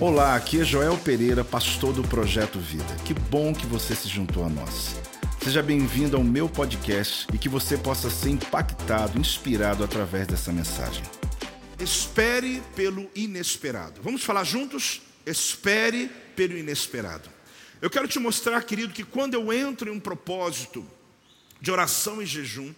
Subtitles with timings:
[0.00, 2.96] Olá, aqui é Joel Pereira, pastor do Projeto Vida.
[3.04, 4.96] Que bom que você se juntou a nós.
[5.42, 11.04] Seja bem-vindo ao meu podcast e que você possa ser impactado, inspirado através dessa mensagem.
[11.78, 14.00] Espere pelo inesperado.
[14.02, 15.02] Vamos falar juntos?
[15.24, 17.28] Espere pelo inesperado.
[17.80, 20.84] Eu quero te mostrar, querido, que quando eu entro em um propósito
[21.60, 22.72] de oração e jejum,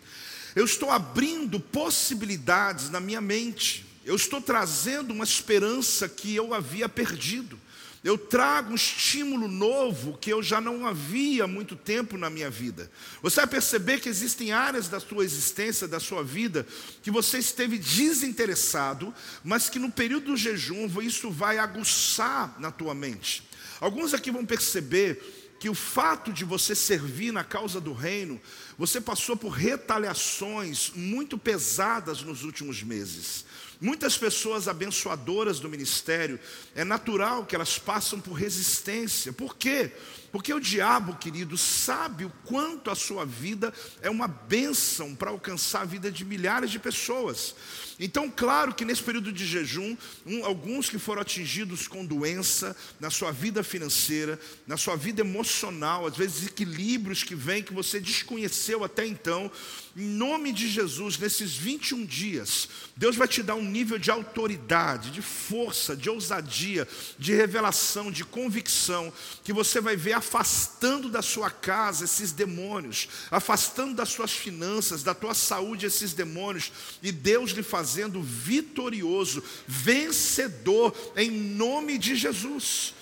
[0.55, 3.94] eu estou abrindo possibilidades na minha mente.
[4.05, 7.59] Eu estou trazendo uma esperança que eu havia perdido.
[8.05, 12.51] Eu trago um estímulo novo que eu já não havia há muito tempo na minha
[12.51, 12.91] vida.
[13.23, 16.67] Você vai perceber que existem áreas da sua existência, da sua vida,
[17.03, 22.95] que você esteve desinteressado, mas que no período do jejum isso vai aguçar na tua
[22.95, 23.43] mente.
[23.81, 28.39] Alguns aqui vão perceber que o fato de você servir na causa do reino,
[28.77, 33.47] você passou por retaliações muito pesadas nos últimos meses.
[33.85, 36.41] Muitas pessoas abençoadoras do ministério,
[36.75, 39.31] é natural que elas passam por resistência.
[39.31, 39.93] Por quê?
[40.35, 45.83] Porque o diabo, querido, sabe o quanto a sua vida é uma bênção para alcançar
[45.83, 47.55] a vida de milhares de pessoas.
[48.01, 49.97] Então, claro que nesse período de jejum,
[50.27, 56.05] um, alguns que foram atingidos com doença na sua vida financeira, na sua vida emocional,
[56.05, 59.49] às vezes equilíbrios que vêm que você desconheceu até então,
[59.97, 65.13] em nome de Jesus, nesses 21 dias, Deus vai te dar um nível de autoridade,
[65.13, 69.13] de força, de ousadia, de revelação, de convicção,
[69.45, 75.15] que você vai ver afastando da sua casa esses demônios, afastando das suas finanças, da
[75.15, 76.73] tua saúde esses demônios,
[77.03, 82.95] e Deus lhe fazendo vitorioso, vencedor, em nome de Jesus.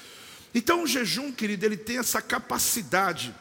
[0.52, 3.34] Então o jejum, querido, ele tem essa capacidade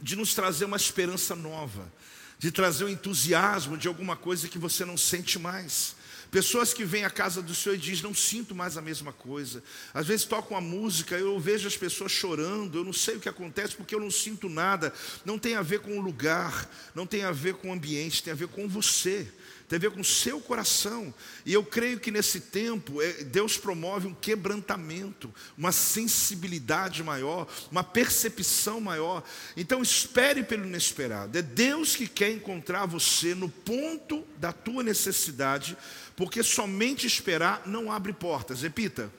[0.00, 1.90] de nos trazer uma esperança nova
[2.38, 5.95] de trazer o entusiasmo de alguma coisa que você não sente mais.
[6.30, 9.62] Pessoas que vêm à casa do Senhor e dizem, não sinto mais a mesma coisa.
[9.94, 13.28] Às vezes tocam a música, eu vejo as pessoas chorando, eu não sei o que
[13.28, 14.92] acontece porque eu não sinto nada.
[15.24, 18.32] Não tem a ver com o lugar, não tem a ver com o ambiente, tem
[18.32, 19.26] a ver com você
[19.68, 21.12] tem a ver com o seu coração.
[21.44, 27.82] E eu creio que nesse tempo é, Deus promove um quebrantamento, uma sensibilidade maior, uma
[27.82, 29.24] percepção maior.
[29.56, 31.36] Então espere pelo inesperado.
[31.36, 35.76] É Deus que quer encontrar você no ponto da tua necessidade,
[36.14, 38.62] porque somente esperar não abre portas.
[38.62, 39.10] Repita.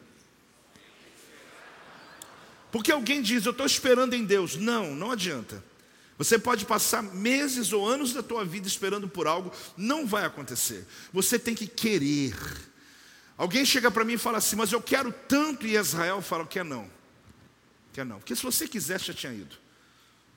[2.72, 4.56] Porque alguém diz, eu estou esperando em Deus.
[4.56, 5.63] Não, não adianta.
[6.17, 10.85] Você pode passar meses ou anos da tua vida esperando por algo, não vai acontecer.
[11.13, 12.35] Você tem que querer.
[13.38, 16.66] Alguém chega para mim e fala assim, mas eu quero tanto e Israel fala, quer
[16.66, 16.89] não.
[17.94, 18.17] Quer não.
[18.17, 19.56] Porque se você quisesse, já tinha ido.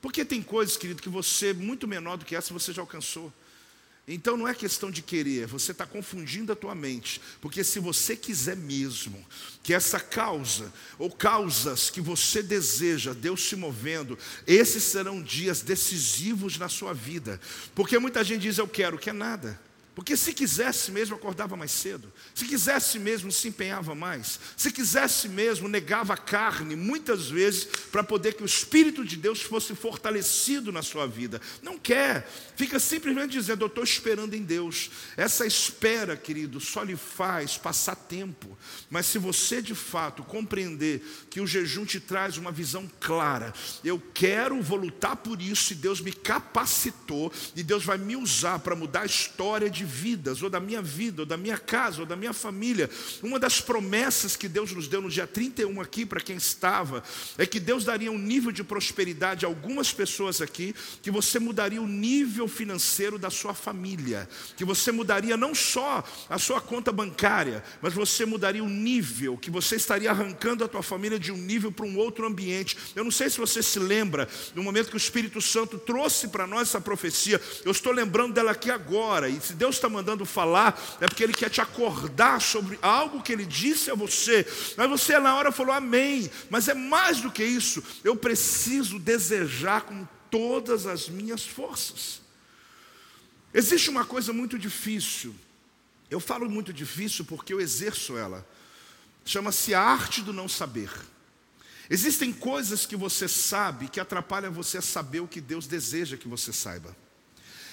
[0.02, 3.32] Porque tem coisas, querido, que você, muito menor do que essa, você já alcançou.
[4.08, 8.16] Então não é questão de querer, você está confundindo a tua mente, porque se você
[8.16, 9.24] quiser mesmo
[9.62, 16.58] que essa causa ou causas que você deseja, Deus se movendo, esses serão dias decisivos
[16.58, 17.40] na sua vida,
[17.74, 19.60] porque muita gente diz eu quero, quer nada.
[20.00, 22.10] Porque se quisesse mesmo, acordava mais cedo.
[22.34, 24.40] Se quisesse mesmo, se empenhava mais.
[24.56, 29.42] Se quisesse mesmo, negava a carne, muitas vezes, para poder que o Espírito de Deus
[29.42, 31.38] fosse fortalecido na sua vida.
[31.60, 32.26] Não quer.
[32.56, 34.90] Fica simplesmente dizendo, eu estou esperando em Deus.
[35.18, 38.56] Essa espera, querido, só lhe faz passar tempo.
[38.88, 43.52] Mas se você, de fato, compreender que o jejum te traz uma visão clara,
[43.84, 48.60] eu quero, vou lutar por isso, e Deus me capacitou, e Deus vai me usar
[48.60, 52.06] para mudar a história de vidas, ou da minha vida, ou da minha casa, ou
[52.06, 52.88] da minha família.
[53.22, 57.02] Uma das promessas que Deus nos deu no dia 31 aqui, para quem estava,
[57.36, 61.82] é que Deus daria um nível de prosperidade a algumas pessoas aqui, que você mudaria
[61.82, 67.62] o nível financeiro da sua família, que você mudaria não só a sua conta bancária,
[67.82, 71.72] mas você mudaria o nível, que você estaria arrancando a tua família de um nível
[71.72, 72.76] para um outro ambiente.
[72.94, 76.46] Eu não sei se você se lembra do momento que o Espírito Santo trouxe para
[76.46, 80.26] nós essa profecia, eu estou lembrando dela aqui agora, e se Deus Deus está mandando
[80.26, 84.44] falar, é porque Ele quer te acordar sobre algo que Ele disse a você.
[84.76, 86.28] Mas você na hora falou amém.
[86.50, 87.80] Mas é mais do que isso.
[88.02, 92.20] Eu preciso desejar com todas as minhas forças.
[93.54, 95.34] Existe uma coisa muito difícil.
[96.10, 98.44] Eu falo muito difícil porque eu exerço ela.
[99.24, 100.90] Chama-se a arte do não saber.
[101.88, 106.26] Existem coisas que você sabe que atrapalham você a saber o que Deus deseja que
[106.26, 106.96] você saiba.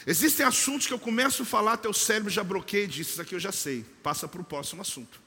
[0.10, 3.36] Existem assuntos que eu começo a falar, teu cérebro já bloqueia e diz: Isso aqui
[3.36, 5.22] eu já sei, passa para o próximo assunto.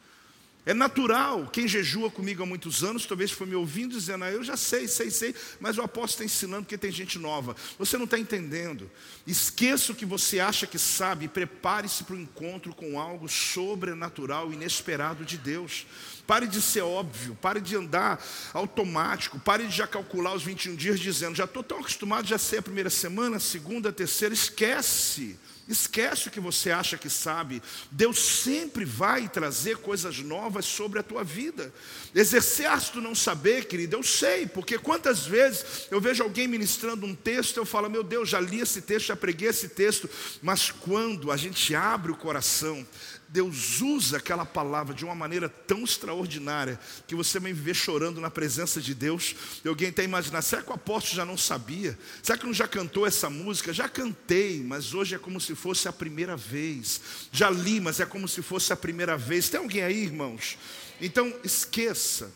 [0.66, 4.44] É natural, quem jejua comigo há muitos anos, talvez foi me ouvindo dizendo, ah, eu
[4.44, 7.56] já sei, sei, sei, mas o apóstolo está ensinando porque tem gente nova.
[7.78, 8.90] Você não está entendendo.
[9.26, 14.52] Esqueça o que você acha que sabe e prepare-se para o encontro com algo sobrenatural,
[14.52, 15.86] inesperado de Deus.
[16.26, 18.22] Pare de ser óbvio, pare de andar
[18.52, 22.58] automático, pare de já calcular os 21 dias dizendo, já estou tão acostumado, já sei
[22.58, 25.38] a primeira semana, a segunda, a terceira, esquece.
[25.70, 27.62] Esquece o que você acha que sabe.
[27.90, 31.72] Deus sempre vai trazer coisas novas sobre a tua vida.
[32.14, 37.14] Exercer tu não saber, querido, eu sei, porque quantas vezes eu vejo alguém ministrando um
[37.14, 40.08] texto, eu falo, meu Deus, já li esse texto, já preguei esse texto,
[40.42, 42.86] mas quando a gente abre o coração,
[43.32, 48.28] Deus usa aquela palavra de uma maneira tão extraordinária que você vai viver chorando na
[48.28, 49.36] presença de Deus.
[49.64, 51.96] E alguém até imaginar, será que o apóstolo já não sabia?
[52.24, 53.72] Será que não já cantou essa música?
[53.72, 57.00] Já cantei, mas hoje é como se fosse a primeira vez.
[57.30, 59.48] Já li, mas é como se fosse a primeira vez.
[59.48, 60.58] Tem alguém aí, irmãos?
[61.00, 62.32] Então esqueça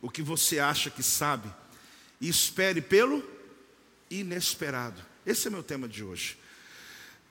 [0.00, 1.52] o que você acha que sabe
[2.20, 3.28] e espere pelo
[4.08, 5.04] inesperado.
[5.26, 6.38] Esse é meu tema de hoje.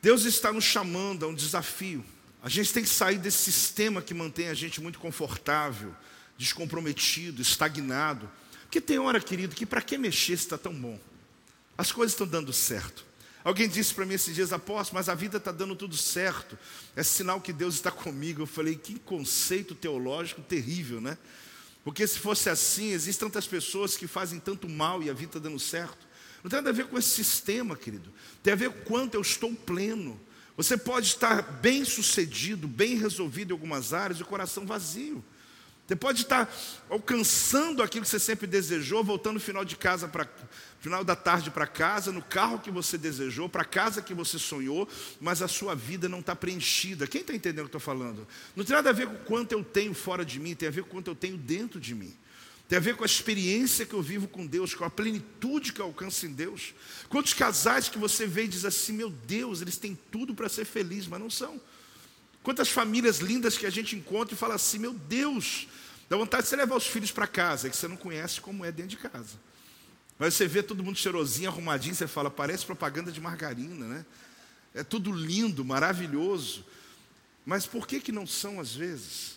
[0.01, 2.03] Deus está nos chamando a um desafio.
[2.45, 5.95] A gente tem que sair desse sistema que mantém a gente muito confortável,
[6.37, 8.29] descomprometido, estagnado.
[8.61, 10.99] Porque tem hora, querido, que para que mexer se está tão bom?
[11.75, 13.03] As coisas estão dando certo.
[13.43, 16.55] Alguém disse para mim esses dias, apóstolo, mas a vida está dando tudo certo.
[16.95, 18.43] É sinal que Deus está comigo.
[18.43, 21.17] Eu falei, que conceito teológico terrível, né?
[21.83, 25.39] Porque se fosse assim, existem tantas pessoas que fazem tanto mal e a vida está
[25.39, 26.05] dando certo.
[26.43, 28.13] Não tem nada a ver com esse sistema, querido.
[28.43, 30.19] Tem a ver com quanto eu estou pleno.
[30.57, 35.23] Você pode estar bem sucedido, bem resolvido em algumas áreas, e o coração vazio.
[35.87, 36.51] Você pode estar
[36.89, 40.27] alcançando aquilo que você sempre desejou, voltando no final de casa para
[40.79, 44.37] final da tarde para casa, no carro que você desejou, para a casa que você
[44.37, 44.87] sonhou,
[45.19, 47.07] mas a sua vida não está preenchida.
[47.07, 48.27] Quem está entendendo o que eu estou falando?
[48.55, 50.83] Não tem nada a ver com quanto eu tenho fora de mim, tem a ver
[50.83, 52.15] com quanto eu tenho dentro de mim.
[52.67, 55.79] Tem a ver com a experiência que eu vivo com Deus, com a plenitude que
[55.79, 56.73] eu alcanço em Deus.
[57.09, 60.65] Quantos casais que você vê e diz assim, meu Deus, eles têm tudo para ser
[60.65, 61.61] felizes, mas não são.
[62.41, 65.67] Quantas famílias lindas que a gente encontra e fala assim, meu Deus,
[66.09, 68.71] dá vontade de você levar os filhos para casa, que você não conhece como é
[68.71, 69.39] dentro de casa.
[70.17, 74.05] Mas você vê todo mundo cheirosinho, arrumadinho, você fala, parece propaganda de margarina, né?
[74.73, 76.65] É tudo lindo, maravilhoso.
[77.45, 79.35] Mas por que que não são às vezes?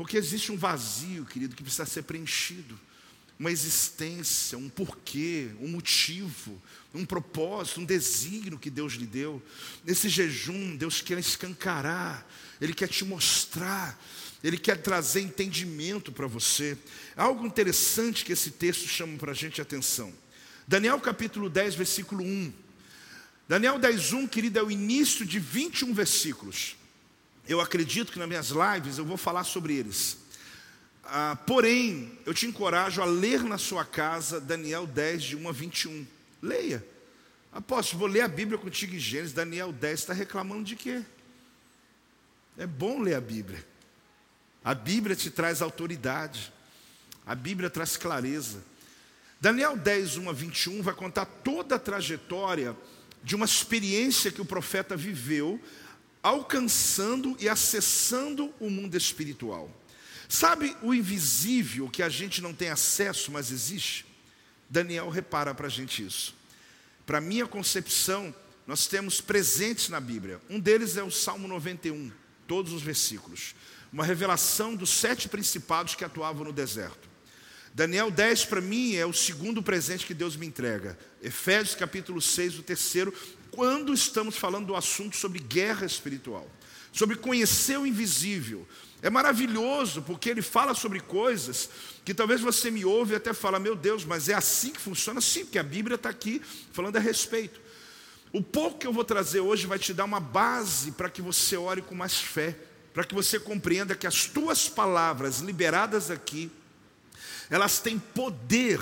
[0.00, 2.80] Porque existe um vazio, querido, que precisa ser preenchido.
[3.38, 6.58] Uma existência, um porquê, um motivo,
[6.94, 9.42] um propósito, um desígnio que Deus lhe deu.
[9.84, 12.26] Nesse jejum, Deus quer escancarar,
[12.62, 14.02] Ele quer te mostrar,
[14.42, 16.78] Ele quer trazer entendimento para você.
[17.14, 20.10] Algo interessante que esse texto chama para a gente atenção.
[20.66, 22.50] Daniel capítulo 10, versículo 1.
[23.46, 26.79] Daniel 10, 1, querido, é o início de 21 versículos.
[27.50, 30.18] Eu acredito que nas minhas lives eu vou falar sobre eles.
[31.02, 35.50] Ah, porém, eu te encorajo a ler na sua casa Daniel 10, de 1 a
[35.50, 36.06] 21.
[36.40, 36.86] Leia.
[37.52, 39.32] Apóstolo, vou ler a Bíblia contigo em Gênesis.
[39.32, 41.02] Daniel 10 está reclamando de quê?
[42.56, 43.66] É bom ler a Bíblia.
[44.62, 46.52] A Bíblia te traz autoridade.
[47.26, 48.62] A Bíblia traz clareza.
[49.40, 52.76] Daniel 10, 1 a 21 vai contar toda a trajetória
[53.24, 55.60] de uma experiência que o profeta viveu
[56.22, 59.70] alcançando e acessando o mundo espiritual.
[60.28, 64.06] Sabe o invisível que a gente não tem acesso, mas existe?
[64.68, 66.34] Daniel repara para a gente isso.
[67.04, 68.32] Para minha concepção,
[68.66, 70.40] nós temos presentes na Bíblia.
[70.48, 72.12] Um deles é o Salmo 91,
[72.46, 73.54] todos os versículos.
[73.92, 77.08] Uma revelação dos sete principados que atuavam no deserto.
[77.74, 80.96] Daniel 10 para mim é o segundo presente que Deus me entrega.
[81.22, 83.12] Efésios capítulo 6, o terceiro,
[83.60, 86.50] quando estamos falando do assunto sobre guerra espiritual,
[86.90, 88.66] sobre conhecer o invisível.
[89.02, 91.68] É maravilhoso, porque ele fala sobre coisas
[92.02, 95.20] que talvez você me ouve e até fala, meu Deus, mas é assim que funciona?
[95.20, 96.40] Sim, porque a Bíblia está aqui
[96.72, 97.60] falando a respeito.
[98.32, 101.54] O pouco que eu vou trazer hoje vai te dar uma base para que você
[101.54, 102.56] ore com mais fé,
[102.94, 106.50] para que você compreenda que as tuas palavras liberadas aqui,
[107.50, 108.80] elas têm poder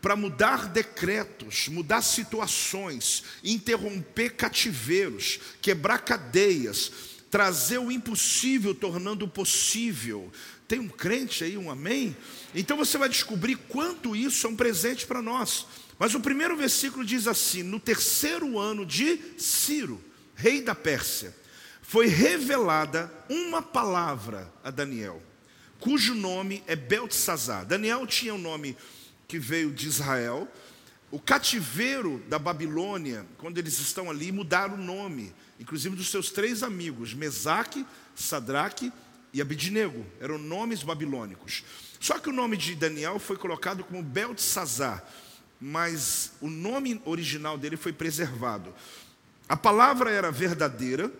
[0.00, 6.92] para mudar decretos, mudar situações, interromper cativeiros, quebrar cadeias,
[7.30, 10.30] trazer o impossível tornando o possível.
[10.66, 12.16] Tem um crente aí, um amém?
[12.54, 15.66] Então você vai descobrir quanto isso é um presente para nós.
[15.98, 20.02] Mas o primeiro versículo diz assim: No terceiro ano de Ciro,
[20.34, 21.34] rei da Pérsia,
[21.82, 25.22] foi revelada uma palavra a Daniel,
[25.80, 27.64] cujo nome é Beltesazar.
[27.64, 28.76] Daniel tinha o um nome
[29.28, 30.48] que veio de Israel.
[31.10, 36.62] O cativeiro da Babilônia, quando eles estão ali, mudaram o nome, inclusive dos seus três
[36.62, 38.90] amigos, Mesaque, Sadraque
[39.30, 41.62] e Abidnego, eram nomes babilônicos.
[42.00, 45.06] Só que o nome de Daniel foi colocado como Beltesazar,
[45.60, 48.74] mas o nome original dele foi preservado.
[49.46, 51.12] A palavra era verdadeira,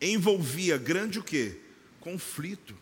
[0.00, 1.60] envolvia grande o quê?
[2.00, 2.74] Conflito.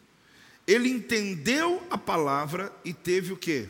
[0.66, 3.68] Ele entendeu a palavra e teve o quê?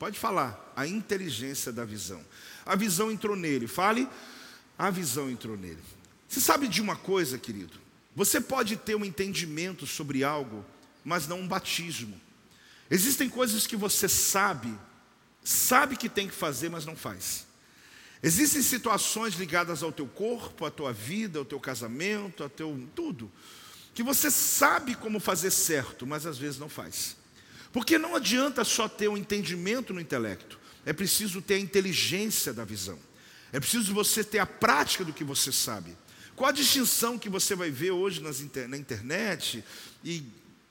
[0.00, 2.24] Pode falar, a inteligência da visão.
[2.64, 3.66] A visão entrou nele.
[3.66, 4.08] Fale,
[4.78, 5.82] a visão entrou nele.
[6.26, 7.78] Você sabe de uma coisa, querido?
[8.16, 10.64] Você pode ter um entendimento sobre algo,
[11.04, 12.18] mas não um batismo.
[12.90, 14.72] Existem coisas que você sabe,
[15.44, 17.46] sabe que tem que fazer, mas não faz.
[18.22, 23.30] Existem situações ligadas ao teu corpo, à tua vida, ao teu casamento, ao teu tudo,
[23.92, 27.19] que você sabe como fazer certo, mas às vezes não faz.
[27.72, 32.52] Porque não adianta só ter o um entendimento no intelecto, é preciso ter a inteligência
[32.52, 32.98] da visão.
[33.52, 35.96] É preciso você ter a prática do que você sabe.
[36.36, 38.22] Qual a distinção que você vai ver hoje
[38.68, 39.62] na internet
[40.04, 40.24] e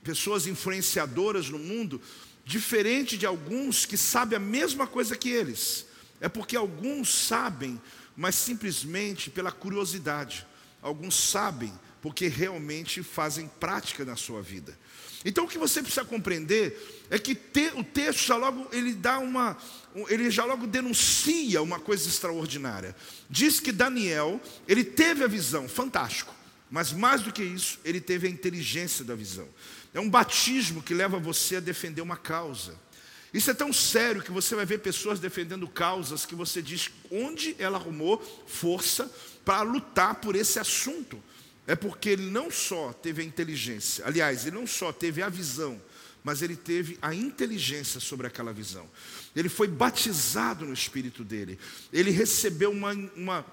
[0.04, 2.02] pessoas influenciadoras no mundo,
[2.46, 5.86] diferente de alguns que sabem a mesma coisa que eles.
[6.20, 7.80] É porque alguns sabem,
[8.16, 10.46] mas simplesmente pela curiosidade.
[10.82, 14.78] Alguns sabem porque realmente fazem prática na sua vida.
[15.26, 19.20] Então o que você precisa compreender é que te, o texto já logo ele dá
[19.20, 19.58] uma,
[20.08, 22.96] ele já logo denuncia uma coisa extraordinária.
[23.30, 26.34] Diz que Daniel ele teve a visão, fantástico.
[26.72, 29.48] Mas mais do que isso, ele teve a inteligência da visão.
[29.94, 32.76] É um batismo que leva você a defender uma causa.
[33.34, 37.56] Isso é tão sério que você vai ver pessoas defendendo causas que você diz onde
[37.60, 39.12] ela arrumou força
[39.44, 41.22] para lutar por esse assunto.
[41.68, 45.80] É porque ele não só teve a inteligência, aliás, ele não só teve a visão,
[46.24, 48.90] mas ele teve a inteligência sobre aquela visão.
[49.36, 51.58] Ele foi batizado no espírito dele.
[51.94, 53.46] Ele recebeu uma, uma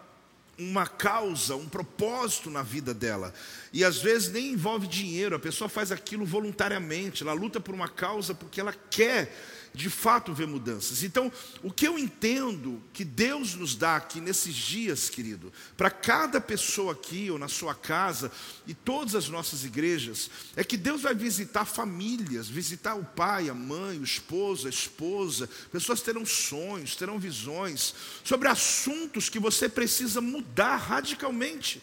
[0.59, 3.35] uma causa, um propósito na vida dela.
[3.73, 7.89] E às vezes nem envolve dinheiro, a pessoa faz aquilo voluntariamente, ela luta por uma
[7.89, 9.35] causa porque ela quer
[9.77, 11.03] de fato ver mudanças.
[11.03, 11.31] Então,
[11.63, 16.93] o que eu entendo que Deus nos dá aqui nesses dias, querido, para cada pessoa
[16.93, 18.33] aqui ou na sua casa
[18.67, 23.55] e todas as nossas igrejas, é que Deus vai visitar famílias, visitar o pai, a
[23.55, 25.47] mãe, o esposo, a esposa.
[25.71, 31.83] Pessoas terão sonhos, terão visões sobre assuntos que você precisa mudar radicalmente,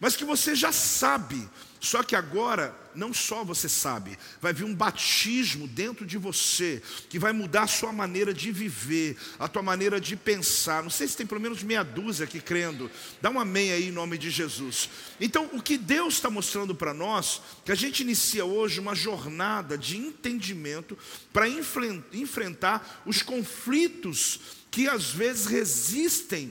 [0.00, 1.46] mas que você já sabe
[1.84, 7.18] só que agora, não só você sabe, vai vir um batismo dentro de você, que
[7.18, 10.82] vai mudar a sua maneira de viver, a tua maneira de pensar.
[10.82, 12.90] Não sei se tem pelo menos meia dúzia aqui crendo.
[13.20, 14.88] Dá um amém aí em nome de Jesus.
[15.20, 19.76] Então, o que Deus está mostrando para nós, que a gente inicia hoje uma jornada
[19.76, 20.96] de entendimento
[21.34, 26.50] para enfrentar os conflitos que às vezes resistem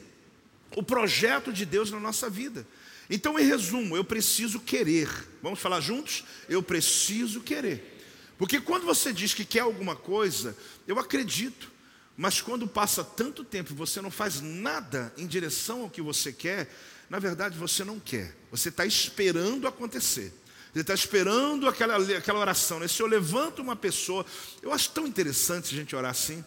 [0.75, 2.65] o projeto de Deus na nossa vida.
[3.09, 5.09] Então, em resumo, eu preciso querer.
[5.41, 6.23] Vamos falar juntos?
[6.47, 7.93] Eu preciso querer.
[8.37, 10.57] Porque quando você diz que quer alguma coisa,
[10.87, 11.71] eu acredito.
[12.15, 16.31] Mas quando passa tanto tempo e você não faz nada em direção ao que você
[16.31, 16.69] quer,
[17.09, 18.35] na verdade você não quer.
[18.51, 20.33] Você está esperando acontecer.
[20.73, 22.79] Você está esperando aquela, aquela oração.
[22.79, 22.87] Né?
[22.87, 24.25] Se eu levanto uma pessoa,
[24.61, 26.43] eu acho tão interessante a gente orar assim.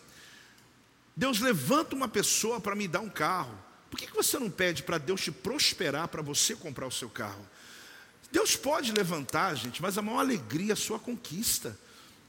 [1.16, 3.56] Deus levanta uma pessoa para me dar um carro.
[3.90, 7.46] Por que você não pede para Deus te prosperar para você comprar o seu carro?
[8.30, 11.78] Deus pode levantar, gente, mas a maior alegria é a sua conquista.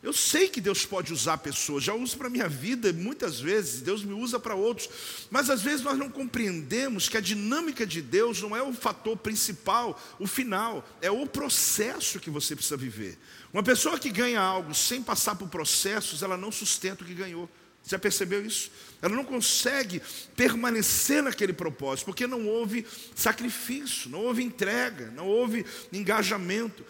[0.02, 3.82] Eu sei que Deus pode usar pessoas, já uso para a minha vida muitas vezes,
[3.82, 4.88] Deus me usa para outros,
[5.32, 9.18] mas às vezes nós não compreendemos que a dinâmica de Deus não é o fator
[9.18, 13.18] principal, o final, é o processo que você precisa viver.
[13.52, 17.50] Uma pessoa que ganha algo sem passar por processos, ela não sustenta o que ganhou.
[17.84, 18.70] Já percebeu isso?
[19.02, 20.02] Ela não consegue
[20.36, 22.86] permanecer naquele propósito, porque não houve
[23.16, 26.84] sacrifício, não houve entrega, não houve engajamento.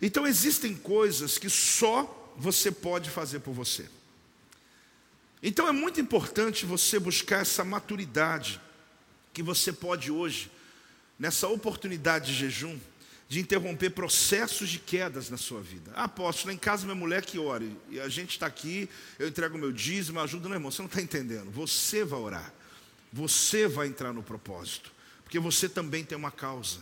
[0.00, 3.86] Então existem coisas que só você pode fazer por você.
[5.42, 8.60] Então é muito importante você buscar essa maturidade
[9.32, 10.50] que você pode hoje,
[11.18, 12.78] nessa oportunidade de jejum,
[13.28, 15.90] de interromper processos de quedas na sua vida.
[15.94, 18.88] Ah, apóstolo, em casa minha mulher que ore, e a gente está aqui,
[19.18, 21.50] eu entrego meu dízimo, ajuda, não, irmão, você não está entendendo.
[21.50, 22.54] Você vai orar,
[23.12, 26.78] você vai entrar no propósito, porque você também tem uma causa.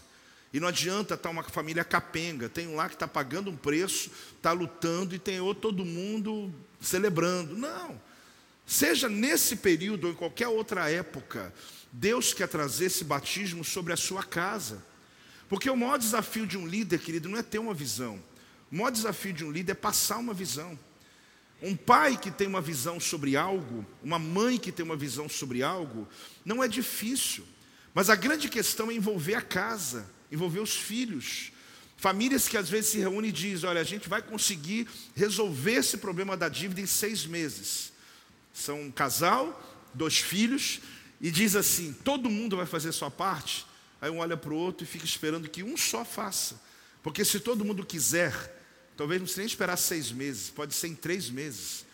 [0.52, 3.56] E não adianta estar tá uma família capenga, tem um lá que está pagando um
[3.56, 7.56] preço, está lutando, e tem outro, todo mundo celebrando.
[7.56, 7.98] Não.
[8.66, 11.52] Seja nesse período ou em qualquer outra época,
[11.90, 14.84] Deus quer trazer esse batismo sobre a sua casa.
[15.52, 18.18] Porque o maior desafio de um líder, querido, não é ter uma visão.
[18.70, 20.78] O maior desafio de um líder é passar uma visão.
[21.60, 25.62] Um pai que tem uma visão sobre algo, uma mãe que tem uma visão sobre
[25.62, 26.08] algo,
[26.42, 27.44] não é difícil.
[27.92, 31.52] Mas a grande questão é envolver a casa, envolver os filhos,
[31.98, 35.98] Famílias que às vezes se reúnem e dizem: olha, a gente vai conseguir resolver esse
[35.98, 37.92] problema da dívida em seis meses.
[38.54, 40.80] São um casal, dois filhos,
[41.20, 43.66] e diz assim: todo mundo vai fazer sua parte.
[44.02, 46.60] Aí um olha para o outro e fica esperando que um só faça.
[47.04, 48.32] Porque se todo mundo quiser,
[48.96, 51.86] talvez não precise nem esperar seis meses, pode ser em três meses.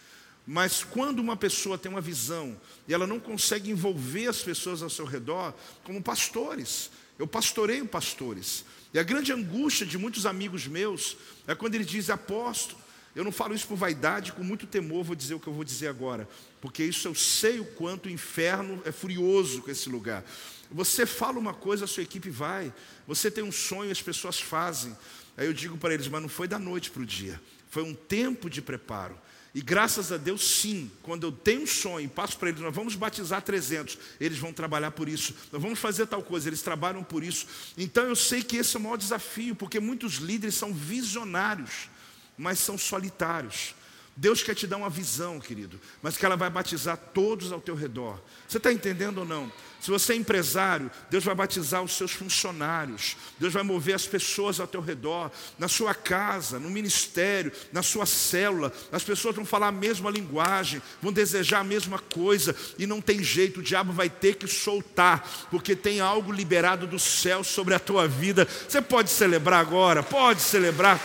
[0.46, 4.88] Mas quando uma pessoa tem uma visão e ela não consegue envolver as pessoas ao
[4.88, 8.64] seu redor, como pastores, eu pastoreio pastores.
[8.94, 11.14] E a grande angústia de muitos amigos meus
[11.46, 12.80] é quando eles dizem, apóstolo,
[13.14, 15.64] eu não falo isso por vaidade, com muito temor vou dizer o que eu vou
[15.64, 16.26] dizer agora,
[16.60, 20.24] porque isso eu sei o quanto o inferno é furioso com esse lugar.
[20.70, 22.72] Você fala uma coisa, a sua equipe vai.
[23.06, 24.96] Você tem um sonho, as pessoas fazem.
[25.37, 27.94] Aí eu digo para eles, mas não foi da noite para o dia, foi um
[27.94, 29.16] tempo de preparo.
[29.54, 32.94] E graças a Deus, sim, quando eu tenho um sonho passo para eles, nós vamos
[32.94, 37.25] batizar 300, eles vão trabalhar por isso, nós vamos fazer tal coisa, eles trabalham por
[37.25, 37.46] isso.
[37.76, 41.88] Então eu sei que esse é o maior desafio, porque muitos líderes são visionários,
[42.37, 43.75] mas são solitários.
[44.20, 47.76] Deus quer te dar uma visão, querido, mas que ela vai batizar todos ao teu
[47.76, 48.20] redor.
[48.48, 49.50] Você está entendendo ou não?
[49.80, 54.58] Se você é empresário, Deus vai batizar os seus funcionários, Deus vai mover as pessoas
[54.58, 59.68] ao teu redor, na sua casa, no ministério, na sua célula, as pessoas vão falar
[59.68, 64.10] a mesma linguagem, vão desejar a mesma coisa, e não tem jeito, o diabo vai
[64.10, 68.48] ter que soltar, porque tem algo liberado do céu sobre a tua vida.
[68.68, 71.00] Você pode celebrar agora, pode celebrar,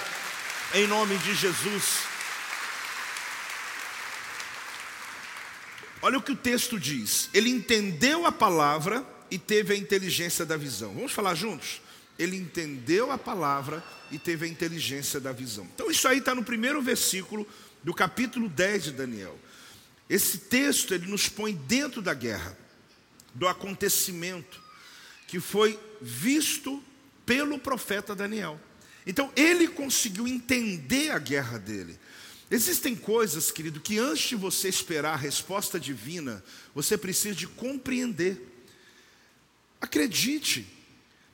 [0.74, 2.13] em nome de Jesus.
[6.04, 7.30] Olha o que o texto diz.
[7.34, 10.94] Ele entendeu a palavra e teve a inteligência da visão.
[10.94, 11.82] Vamos falar juntos?
[12.20, 13.82] Ele entendeu a palavra
[14.12, 15.66] e teve a inteligência da visão.
[15.74, 17.48] Então, isso aí está no primeiro versículo
[17.82, 19.40] do capítulo 10 de Daniel.
[20.10, 22.58] Esse texto ele nos põe dentro da guerra,
[23.34, 24.62] do acontecimento
[25.26, 26.84] que foi visto
[27.26, 28.60] pelo profeta Daniel.
[29.08, 31.98] Então, ele conseguiu entender a guerra dele.
[32.54, 36.44] Existem coisas, querido, que antes de você esperar a resposta divina,
[36.76, 38.40] você precisa de compreender.
[39.82, 40.68] Acredite,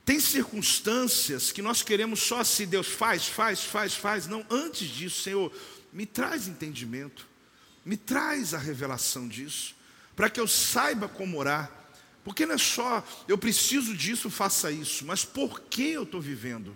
[0.02, 4.26] tem circunstâncias que nós queremos só se Deus faz, faz, faz, faz.
[4.26, 5.52] Não, antes disso, Senhor,
[5.92, 7.28] me traz entendimento,
[7.84, 9.76] me traz a revelação disso,
[10.16, 11.70] para que eu saiba como orar.
[12.24, 16.74] Porque não é só eu preciso disso, faça isso, mas por que eu estou vivendo?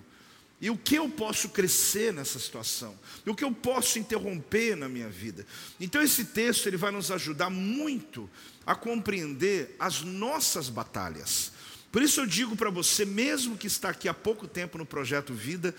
[0.64, 2.98] E o que eu posso crescer nessa situação?
[3.27, 5.46] E o que eu posso interromper na minha vida?
[5.79, 8.31] Então esse texto ele vai nos ajudar muito
[8.64, 11.53] a compreender as nossas batalhas.
[11.92, 15.35] Por isso eu digo para você, mesmo que está aqui há pouco tempo no projeto
[15.35, 15.74] Vida,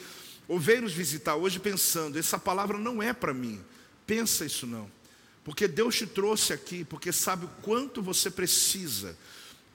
[0.47, 3.59] ou veio nos visitar hoje pensando, essa palavra não é para mim.
[4.05, 4.87] Pensa isso não.
[5.43, 9.17] Porque Deus te trouxe aqui, porque sabe o quanto você precisa.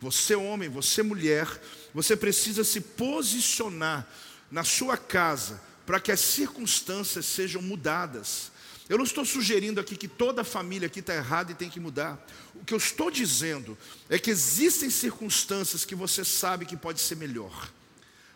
[0.01, 1.49] Você homem, você mulher,
[1.93, 4.09] você precisa se posicionar
[4.51, 8.51] na sua casa para que as circunstâncias sejam mudadas.
[8.89, 11.79] Eu não estou sugerindo aqui que toda a família aqui está errada e tem que
[11.79, 12.19] mudar.
[12.55, 17.17] O que eu estou dizendo é que existem circunstâncias que você sabe que pode ser
[17.17, 17.71] melhor.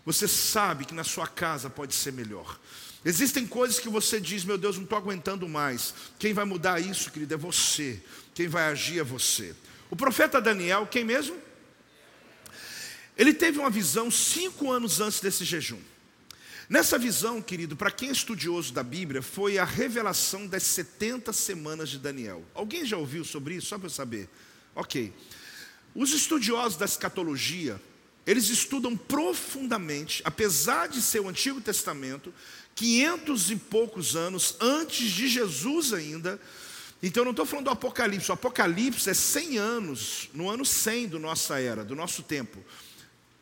[0.05, 2.59] Você sabe que na sua casa pode ser melhor.
[3.05, 5.95] Existem coisas que você diz, meu Deus, não estou aguentando mais.
[6.19, 8.03] Quem vai mudar isso, querido, é você.
[8.35, 9.55] Quem vai agir é você.
[9.91, 11.37] O profeta Daniel, quem mesmo?
[13.17, 15.81] Ele teve uma visão cinco anos antes desse jejum.
[16.69, 21.91] Nessa visão, querido, para quem é estudioso da Bíblia, foi a revelação das 70 semanas
[21.91, 22.43] de Daniel.
[22.55, 23.69] Alguém já ouviu sobre isso?
[23.69, 24.29] Só para eu saber.
[24.75, 25.13] Ok.
[25.95, 27.81] Os estudiosos da escatologia,
[28.27, 32.33] eles estudam profundamente, apesar de ser o Antigo Testamento,
[32.75, 36.41] 500 e poucos anos antes de Jesus ainda.
[37.03, 41.09] Então eu não estou falando do Apocalipse, o Apocalipse é 100 anos, no ano 100
[41.09, 42.65] da nossa era, do nosso tempo.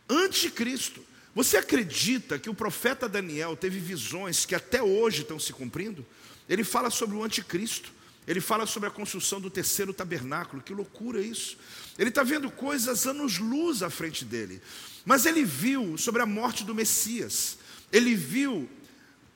[0.09, 1.12] Antes de Cristo.
[1.35, 6.05] Você acredita que o profeta Daniel teve visões que até hoje estão se cumprindo?
[6.49, 7.91] Ele fala sobre o anticristo,
[8.27, 11.57] ele fala sobre a construção do terceiro tabernáculo, que loucura isso.
[11.99, 14.61] Ele está vendo coisas anos-luz à frente dele,
[15.05, 17.59] mas ele viu sobre a morte do Messias,
[17.91, 18.69] ele viu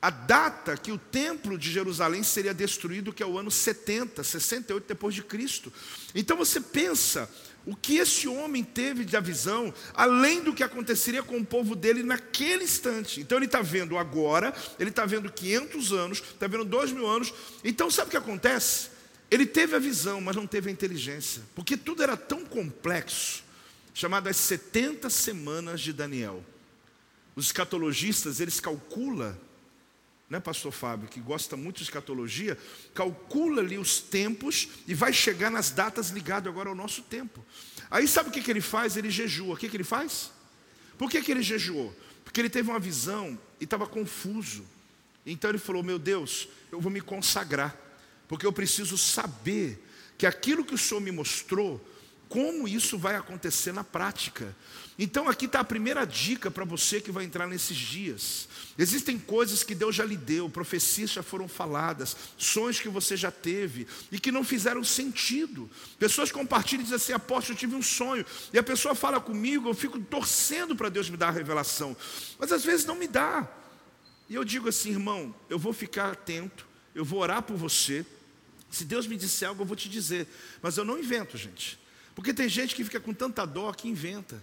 [0.01, 4.85] a data que o templo de Jerusalém seria destruído, que é o ano 70, 68
[4.87, 5.73] depois de Cristo.
[6.15, 7.29] Então você pensa
[7.67, 12.05] o que esse homem teve de visão, além do que aconteceria com o povo dele
[12.05, 13.21] naquele instante.
[13.21, 17.35] Então ele está vendo agora, ele está vendo 500 anos, está vendo 2 mil anos.
[17.65, 18.91] Então sabe o que acontece?
[19.29, 23.43] Ele teve a visão, mas não teve a inteligência, porque tudo era tão complexo,
[23.93, 26.45] chamado as 70 semanas de Daniel.
[27.35, 29.37] Os escatologistas, eles calculam
[30.29, 32.59] né, pastor Fábio, que gosta muito de escatologia,
[32.95, 37.45] calcula ali os tempos e vai chegar nas datas ligadas agora ao nosso tempo.
[37.91, 38.97] Aí sabe o que, que ele faz?
[38.97, 39.55] Ele jejua.
[39.55, 40.33] O que, que ele faz?
[40.99, 41.95] Por que, que ele jejuou?
[42.25, 44.65] Porque ele teve uma visão e estava confuso.
[45.25, 47.77] Então ele falou: Meu Deus, eu vou me consagrar,
[48.27, 49.83] porque eu preciso saber
[50.19, 51.81] que aquilo que o Senhor me mostrou,
[52.29, 54.55] como isso vai acontecer na prática.
[54.99, 58.49] Então aqui está a primeira dica para você que vai entrar nesses dias.
[58.79, 63.31] Existem coisas que Deus já lhe deu, profecias já foram faladas, sonhos que você já
[63.31, 65.71] teve e que não fizeram sentido.
[65.99, 68.25] Pessoas compartilham e dizem assim: apóstolo, eu tive um sonho.
[68.53, 71.95] E a pessoa fala comigo, eu fico torcendo para Deus me dar a revelação.
[72.39, 73.49] Mas às vezes não me dá.
[74.29, 78.05] E eu digo assim, irmão, eu vou ficar atento, eu vou orar por você.
[78.71, 80.27] Se Deus me disser algo, eu vou te dizer.
[80.61, 81.79] Mas eu não invento, gente.
[82.17, 84.43] Porque tem gente que fica com tanta dó que inventa.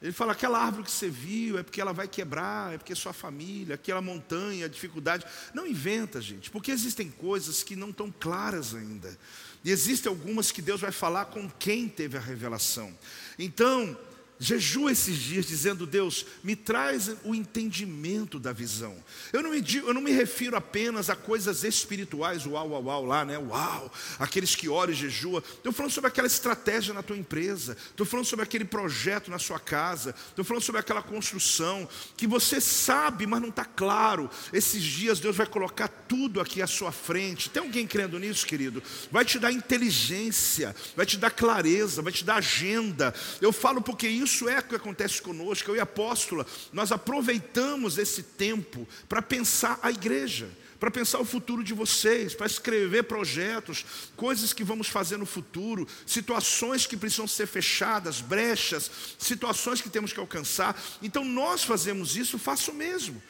[0.00, 2.96] Ele fala: aquela árvore que você viu é porque ela vai quebrar, é porque é
[2.96, 5.26] sua família, aquela montanha, dificuldade.
[5.52, 9.18] Não inventa, gente, porque existem coisas que não estão claras ainda.
[9.64, 12.96] E existem algumas que Deus vai falar com quem teve a revelação.
[13.36, 13.98] Então,
[14.42, 18.92] Jejua esses dias dizendo, Deus, me traz o entendimento da visão.
[19.32, 23.06] Eu não, me digo, eu não me refiro apenas a coisas espirituais, uau, uau, uau,
[23.06, 23.38] lá, né?
[23.38, 25.44] Uau, aqueles que oram e jejua.
[25.46, 27.76] Estou falando sobre aquela estratégia na tua empresa.
[27.90, 30.12] Estou falando sobre aquele projeto na sua casa.
[30.30, 34.28] Estou falando sobre aquela construção que você sabe, mas não está claro.
[34.52, 37.48] Esses dias Deus vai colocar tudo aqui à sua frente.
[37.48, 38.82] Tem alguém crendo nisso, querido?
[39.08, 43.14] Vai te dar inteligência, vai te dar clareza, vai te dar agenda.
[43.40, 45.70] Eu falo porque isso isso é o que acontece conosco.
[45.70, 50.48] Eu e a apóstola, nós aproveitamos esse tempo para pensar a igreja,
[50.80, 53.84] para pensar o futuro de vocês, para escrever projetos,
[54.16, 60.12] coisas que vamos fazer no futuro, situações que precisam ser fechadas, brechas, situações que temos
[60.12, 60.80] que alcançar.
[61.02, 63.22] Então nós fazemos isso, faça o mesmo.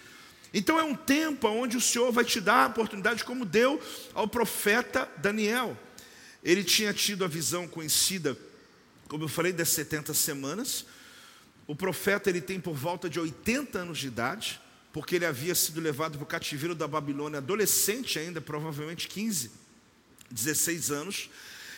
[0.55, 3.81] Então é um tempo onde o Senhor vai te dar a oportunidade, como deu
[4.15, 5.77] ao profeta Daniel.
[6.45, 8.37] Ele tinha tido a visão conhecida,
[9.09, 10.87] como eu falei, das 70 semanas,
[11.67, 14.61] o profeta ele tem por volta de 80 anos de idade,
[14.93, 19.51] porque ele havia sido levado para o cativeiro da Babilônia, adolescente ainda, provavelmente 15,
[20.31, 21.31] 16 anos,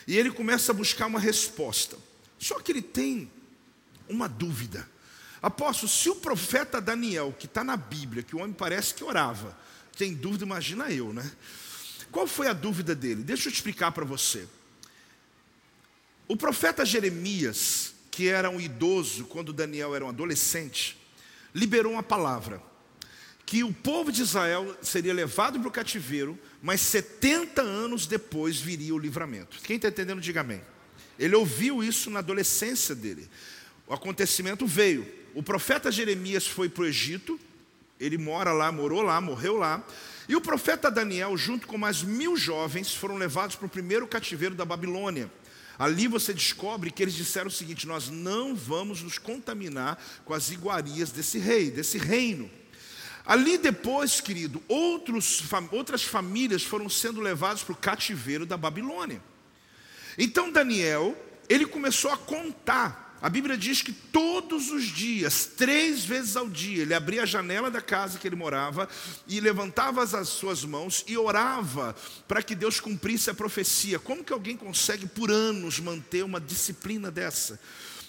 [0.07, 1.97] e ele começa a buscar uma resposta.
[2.37, 3.31] Só que ele tem
[4.09, 4.87] uma dúvida.
[5.41, 9.57] Apóstolo, se o profeta Daniel, que está na Bíblia, que o homem parece que orava,
[9.97, 11.31] tem dúvida, imagina eu, né?
[12.11, 13.23] Qual foi a dúvida dele?
[13.23, 14.47] Deixa eu explicar para você.
[16.27, 20.97] O profeta Jeremias, que era um idoso quando Daniel era um adolescente,
[21.53, 22.63] liberou uma palavra
[23.45, 28.95] que o povo de Israel seria levado para o cativeiro, mas 70 anos depois viria
[28.95, 29.59] o livramento.
[29.61, 30.61] Quem está entendendo, diga amém.
[31.19, 33.29] Ele ouviu isso na adolescência dele.
[33.85, 35.05] O acontecimento veio.
[35.33, 37.37] O profeta Jeremias foi para o Egito,
[37.99, 39.85] ele mora lá, morou lá, morreu lá.
[40.29, 44.55] E o profeta Daniel, junto com mais mil jovens, foram levados para o primeiro cativeiro
[44.55, 45.29] da Babilônia.
[45.77, 50.51] Ali você descobre que eles disseram o seguinte: nós não vamos nos contaminar com as
[50.51, 52.49] iguarias desse rei, desse reino.
[53.25, 59.21] Ali depois, querido, outros, outras famílias foram sendo levadas para o cativeiro da Babilônia.
[60.17, 61.17] Então Daniel,
[61.49, 66.83] ele começou a contar a Bíblia diz que todos os dias, três vezes ao dia,
[66.83, 68.87] ele abria a janela da casa que ele morava
[69.27, 71.95] e levantava as suas mãos e orava
[72.27, 73.97] para que Deus cumprisse a profecia.
[73.97, 77.59] Como que alguém consegue por anos manter uma disciplina dessa?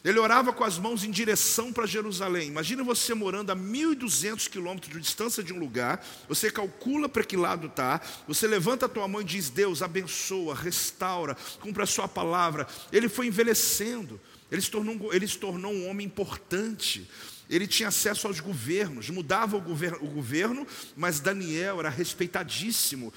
[0.05, 2.47] Ele orava com as mãos em direção para Jerusalém.
[2.47, 7.37] Imagina você morando a 1.200 quilômetros de distância de um lugar, você calcula para que
[7.37, 12.07] lado está, você levanta a tua mão e diz: Deus, abençoa, restaura, cumpra a sua
[12.07, 12.69] palavra.
[12.93, 14.21] Ele foi envelhecendo.
[14.51, 17.09] Ele se tornou, ele se tornou um homem importante.
[17.49, 23.13] Ele tinha acesso aos governos, mudava o governo, o governo, mas Daniel era respeitadíssimo.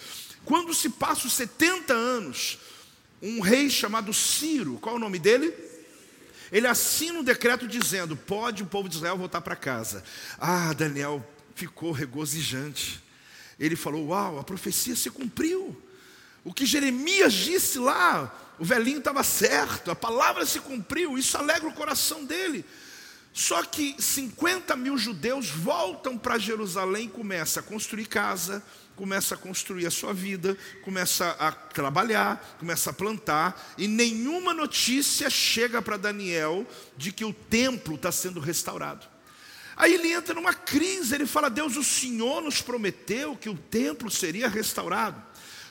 [0.45, 2.59] Quando se passa os 70 anos,
[3.21, 5.53] um rei chamado Ciro, qual é o nome dele?
[6.51, 10.03] Ele assina um decreto dizendo: pode o povo de Israel voltar para casa.
[10.39, 13.01] Ah, Daniel ficou regozijante.
[13.59, 15.79] Ele falou: Uau, a profecia se cumpriu.
[16.43, 21.67] O que Jeremias disse lá, o velhinho estava certo, a palavra se cumpriu, isso alegra
[21.67, 22.65] o coração dele.
[23.33, 28.61] Só que 50 mil judeus voltam para Jerusalém e começam a construir casa,
[28.95, 35.29] começa a construir a sua vida, começa a trabalhar, começa a plantar, e nenhuma notícia
[35.29, 36.67] chega para Daniel
[36.97, 39.07] de que o templo está sendo restaurado.
[39.77, 44.11] Aí ele entra numa crise, ele fala: Deus, o Senhor nos prometeu que o templo
[44.11, 45.28] seria restaurado.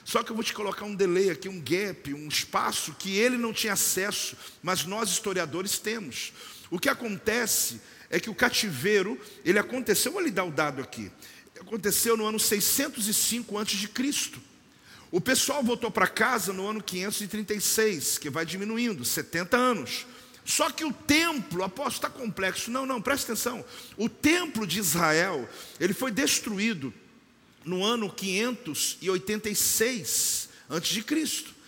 [0.09, 3.37] Só que eu vou te colocar um delay aqui, um gap, um espaço que ele
[3.37, 6.33] não tinha acesso, mas nós historiadores temos.
[6.71, 11.11] O que acontece é que o cativeiro, ele aconteceu, vou lhe dar o dado aqui.
[11.61, 14.31] Aconteceu no ano 605 a.C.
[15.11, 20.07] O pessoal voltou para casa no ano 536, que vai diminuindo, 70 anos.
[20.43, 22.71] Só que o templo, apóstolo, está complexo.
[22.71, 23.63] Não, não, presta atenção.
[23.95, 25.47] O templo de Israel,
[25.79, 26.91] ele foi destruído
[27.65, 31.59] no ano 586 antes de Cristo.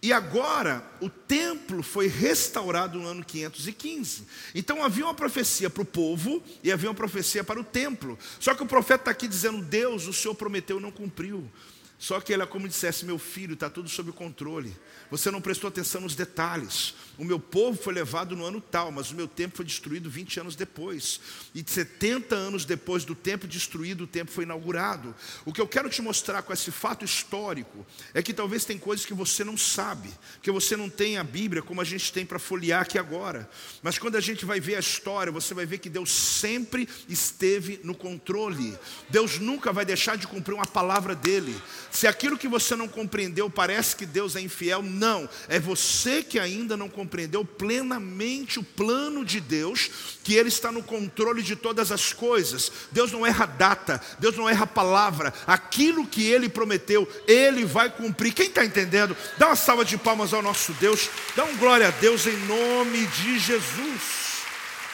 [0.00, 4.22] E agora o templo foi restaurado no ano 515.
[4.54, 8.16] Então havia uma profecia para o povo e havia uma profecia para o templo.
[8.38, 11.50] Só que o profeta está aqui dizendo: Deus, o Senhor prometeu não cumpriu.
[11.98, 14.76] Só que ele é como dissesse: Meu filho, está tudo sob controle.
[15.10, 16.94] Você não prestou atenção nos detalhes.
[17.18, 20.38] O meu povo foi levado no ano tal, mas o meu templo foi destruído 20
[20.38, 21.20] anos depois.
[21.52, 25.12] E 70 anos depois do templo destruído, o templo foi inaugurado.
[25.44, 29.04] O que eu quero te mostrar com esse fato histórico é que talvez tem coisas
[29.04, 30.08] que você não sabe,
[30.40, 33.50] que você não tem a Bíblia como a gente tem para folhear aqui agora.
[33.82, 37.80] Mas quando a gente vai ver a história, você vai ver que Deus sempre esteve
[37.82, 38.78] no controle.
[39.10, 41.60] Deus nunca vai deixar de cumprir uma palavra dele.
[41.90, 46.38] Se aquilo que você não compreendeu parece que Deus é infiel, não, é você que
[46.38, 47.07] ainda não compreendeu
[47.56, 49.90] plenamente o plano de Deus,
[50.22, 52.70] que Ele está no controle de todas as coisas.
[52.92, 58.32] Deus não erra data, Deus não erra palavra, aquilo que Ele prometeu, Ele vai cumprir.
[58.32, 59.16] Quem está entendendo?
[59.36, 63.06] Dá uma salva de palmas ao nosso Deus, dá um glória a Deus em nome
[63.06, 64.28] de Jesus.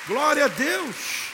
[0.07, 1.24] Glória a Deus.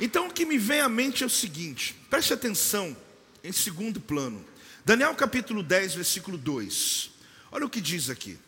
[0.00, 2.96] Então o que me vem à mente é o seguinte, preste atenção
[3.42, 4.44] em segundo plano.
[4.84, 7.10] Daniel capítulo 10, versículo 2.
[7.52, 8.38] Olha o que diz aqui.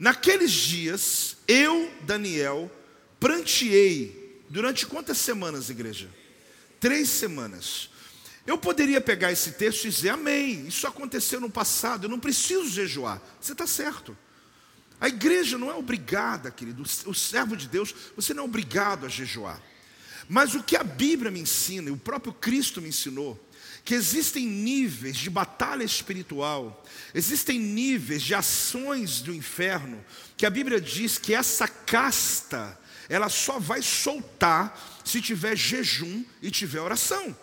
[0.00, 2.72] Naqueles dias, eu, Daniel,
[3.20, 4.42] pranteei.
[4.48, 6.08] Durante quantas semanas, igreja?
[6.80, 7.90] Três semanas.
[8.46, 12.66] Eu poderia pegar esse texto e dizer, amém, isso aconteceu no passado, eu não preciso
[12.70, 13.20] jejuar.
[13.38, 14.16] Você está certo.
[14.98, 19.08] A igreja não é obrigada, querido, o servo de Deus, você não é obrigado a
[19.08, 19.62] jejuar.
[20.26, 23.38] Mas o que a Bíblia me ensina, e o próprio Cristo me ensinou,
[23.84, 30.04] que existem níveis de batalha espiritual, existem níveis de ações do inferno,
[30.36, 36.50] que a Bíblia diz que essa casta, ela só vai soltar se tiver jejum e
[36.50, 37.36] tiver oração.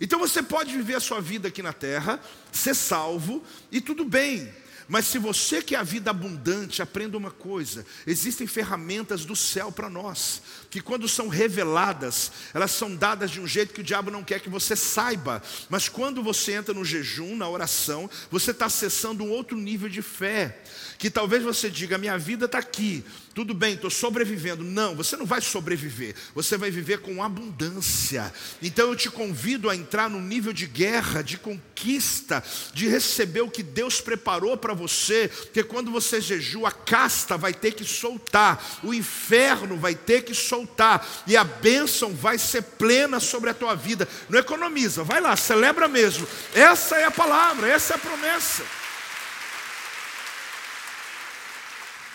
[0.00, 4.50] Então você pode viver a sua vida aqui na terra, ser salvo e tudo bem.
[4.90, 9.88] Mas se você quer a vida abundante, aprenda uma coisa: existem ferramentas do céu para
[9.88, 14.24] nós, que quando são reveladas, elas são dadas de um jeito que o diabo não
[14.24, 15.40] quer que você saiba.
[15.68, 20.02] Mas quando você entra no jejum, na oração, você está acessando um outro nível de
[20.02, 20.60] fé.
[20.98, 24.64] Que talvez você diga: minha vida está aqui, tudo bem, estou sobrevivendo.
[24.64, 28.32] Não, você não vai sobreviver, você vai viver com abundância.
[28.60, 32.42] Então eu te convido a entrar num nível de guerra, de conquista,
[32.74, 37.54] de receber o que Deus preparou para você, porque quando você jejua, a casta vai
[37.54, 43.20] ter que soltar, o inferno vai ter que soltar, e a bênção vai ser plena
[43.20, 44.08] sobre a tua vida.
[44.28, 46.26] Não economiza, vai lá, celebra mesmo.
[46.52, 48.79] Essa é a palavra, essa é a promessa.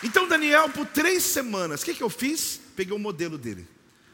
[0.05, 2.61] Então, Daniel, por três semanas, o que, que eu fiz?
[2.75, 3.67] Peguei o modelo dele.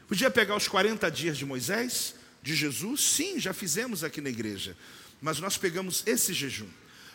[0.08, 3.02] Podia pegar os 40 dias de Moisés, de Jesus?
[3.02, 4.74] Sim, já fizemos aqui na igreja.
[5.20, 6.66] Mas nós pegamos esse jejum.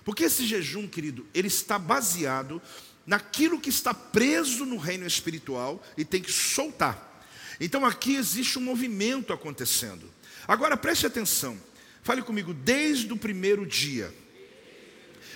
[0.06, 2.62] Porque esse jejum, querido, ele está baseado
[3.04, 7.26] naquilo que está preso no reino espiritual e tem que soltar.
[7.60, 10.08] Então aqui existe um movimento acontecendo.
[10.48, 11.60] Agora preste atenção,
[12.04, 14.14] fale comigo, desde o primeiro dia.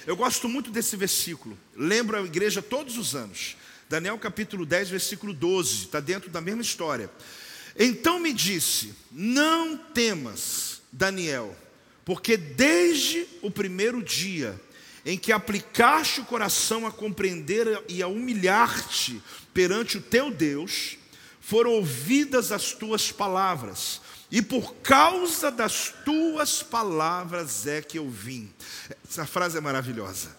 [0.08, 3.56] Eu gosto muito desse versículo, lembro a igreja todos os anos.
[3.88, 7.12] Daniel capítulo 10, versículo 12, está dentro da mesma história.
[7.78, 11.56] Então me disse: Não temas, Daniel,
[12.04, 14.60] porque desde o primeiro dia
[15.06, 19.22] em que aplicaste o coração a compreender e a humilhar-te
[19.54, 20.98] perante o teu Deus,
[21.40, 24.01] foram ouvidas as tuas palavras,
[24.32, 28.52] e por causa das tuas palavras é que eu vim.
[29.08, 30.36] Essa frase é maravilhosa,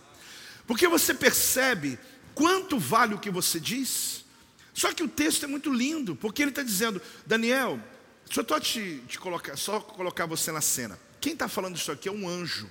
[0.66, 1.98] porque você percebe
[2.34, 4.24] quanto vale o que você diz.
[4.72, 7.78] Só que o texto é muito lindo, porque ele está dizendo, Daniel,
[8.24, 10.98] deixa eu te, te colocar, só colocar você na cena.
[11.20, 12.68] Quem está falando isso aqui é um anjo.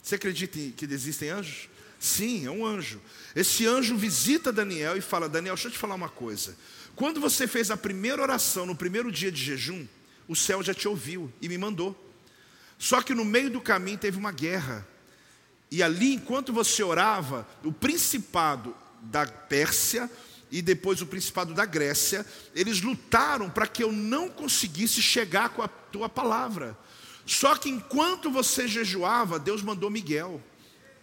[0.00, 1.68] Você acredita que existem anjos?
[1.98, 3.00] Sim, é um anjo.
[3.34, 6.56] Esse anjo visita Daniel e fala: Daniel, deixa eu te falar uma coisa.
[6.94, 9.86] Quando você fez a primeira oração no primeiro dia de jejum,
[10.28, 11.98] o céu já te ouviu e me mandou.
[12.78, 14.86] Só que no meio do caminho teve uma guerra.
[15.70, 20.10] E ali, enquanto você orava, o principado da Pérsia
[20.50, 25.62] e depois o principado da Grécia, eles lutaram para que eu não conseguisse chegar com
[25.62, 26.78] a tua palavra.
[27.26, 30.42] Só que enquanto você jejuava, Deus mandou Miguel,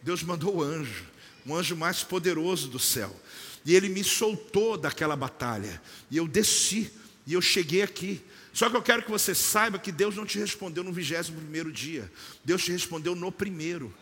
[0.01, 1.05] Deus mandou o anjo,
[1.45, 3.13] um anjo mais poderoso do céu.
[3.65, 5.81] E ele me soltou daquela batalha.
[6.09, 6.91] E eu desci,
[7.27, 8.23] e eu cheguei aqui.
[8.53, 11.71] Só que eu quero que você saiba que Deus não te respondeu no vigésimo primeiro
[11.71, 12.11] dia.
[12.43, 13.93] Deus te respondeu no primeiro.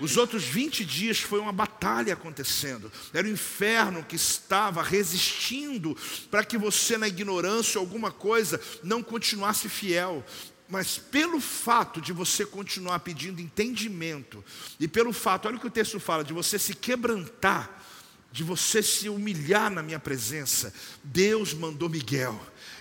[0.00, 2.90] Os outros 20 dias foi uma batalha acontecendo.
[3.12, 5.96] Era o inferno que estava resistindo
[6.30, 10.24] para que você, na ignorância ou alguma coisa, não continuasse fiel.
[10.68, 14.44] Mas pelo fato de você continuar pedindo entendimento,
[14.78, 17.82] e pelo fato, olha o que o texto fala, de você se quebrantar,
[18.30, 22.38] de você se humilhar na minha presença, Deus mandou Miguel.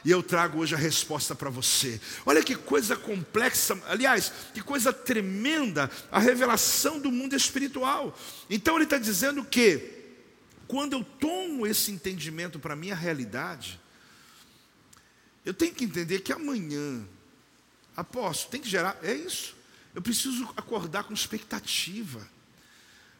[0.08, 2.00] E eu trago hoje a resposta para você.
[2.26, 8.18] Olha que coisa complexa, aliás, que coisa tremenda a revelação do mundo espiritual.
[8.50, 10.06] Então ele está dizendo que,
[10.66, 13.82] quando eu tomo esse entendimento para a minha realidade,
[15.44, 17.06] eu tenho que entender que amanhã,
[17.94, 19.58] apóstolo, tem que gerar, é isso.
[19.94, 22.26] Eu preciso acordar com expectativa,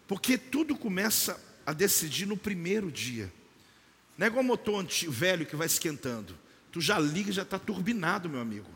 [0.08, 3.30] porque tudo começa a decidir no primeiro dia.
[4.18, 6.47] Não é igual motor antigo, velho que vai esquentando.
[6.72, 8.70] Tu já liga, já está turbinado, meu amigo.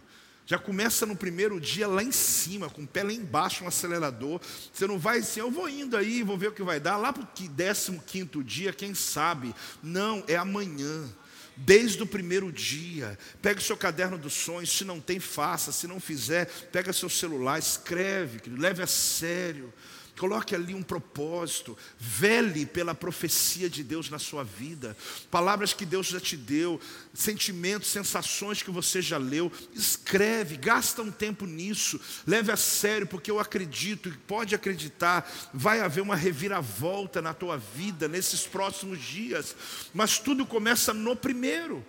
[0.46, 4.42] Já começa no primeiro dia lá em cima, com o pé lá embaixo, um acelerador.
[4.74, 6.98] Você não vai assim, eu vou indo aí, vou ver o que vai dar.
[6.98, 9.54] Lá para o décimo quinto dia, quem sabe?
[9.82, 11.08] Não, é amanhã
[11.56, 13.18] desde o primeiro dia.
[13.42, 17.10] Pega o seu caderno dos sonhos, se não tem, faça, se não fizer, pega seu
[17.10, 19.74] celular, escreve, leve a sério.
[20.22, 24.96] Coloque ali um propósito, vele pela profecia de Deus na sua vida,
[25.32, 26.80] palavras que Deus já te deu,
[27.12, 29.52] sentimentos, sensações que você já leu.
[29.74, 35.80] Escreve, gasta um tempo nisso, leve a sério, porque eu acredito e pode acreditar, vai
[35.80, 39.56] haver uma reviravolta na tua vida nesses próximos dias,
[39.92, 41.84] mas tudo começa no primeiro.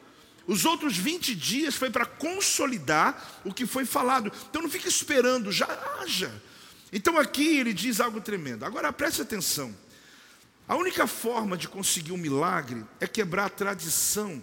[0.47, 4.33] Os outros 20 dias foi para consolidar o que foi falado.
[4.49, 5.69] Então não fique esperando, já
[6.01, 6.33] haja.
[6.93, 8.65] Então aqui ele diz algo tremendo.
[8.65, 9.75] Agora preste atenção.
[10.69, 14.43] A única forma de conseguir um milagre é quebrar a tradição.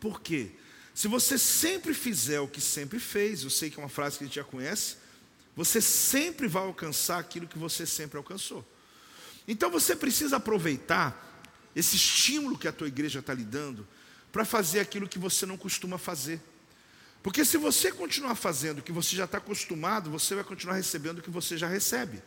[0.00, 0.50] Por quê?
[0.94, 4.24] Se você sempre fizer o que sempre fez, eu sei que é uma frase que
[4.24, 4.96] a gente já conhece,
[5.54, 8.66] você sempre vai alcançar aquilo que você sempre alcançou.
[9.46, 11.42] Então você precisa aproveitar
[11.74, 13.86] esse estímulo que a tua igreja está lhe dando
[14.32, 16.40] para fazer aquilo que você não costuma fazer.
[17.26, 21.18] Porque se você continuar fazendo o que você já está acostumado, você vai continuar recebendo
[21.18, 22.22] o que você já recebe.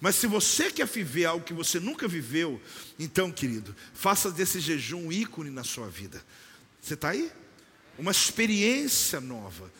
[0.00, 2.58] Mas se você quer viver algo que você nunca viveu,
[2.98, 6.24] então, querido, faça desse jejum um ícone na sua vida.
[6.80, 7.30] Você está aí?
[7.98, 9.70] Uma experiência nova.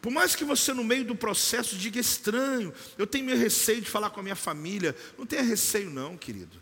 [0.00, 3.90] Por mais que você, no meio do processo, diga estranho, eu tenho meu receio de
[3.90, 4.96] falar com a minha família.
[5.18, 6.56] Não tenha receio, não, querido.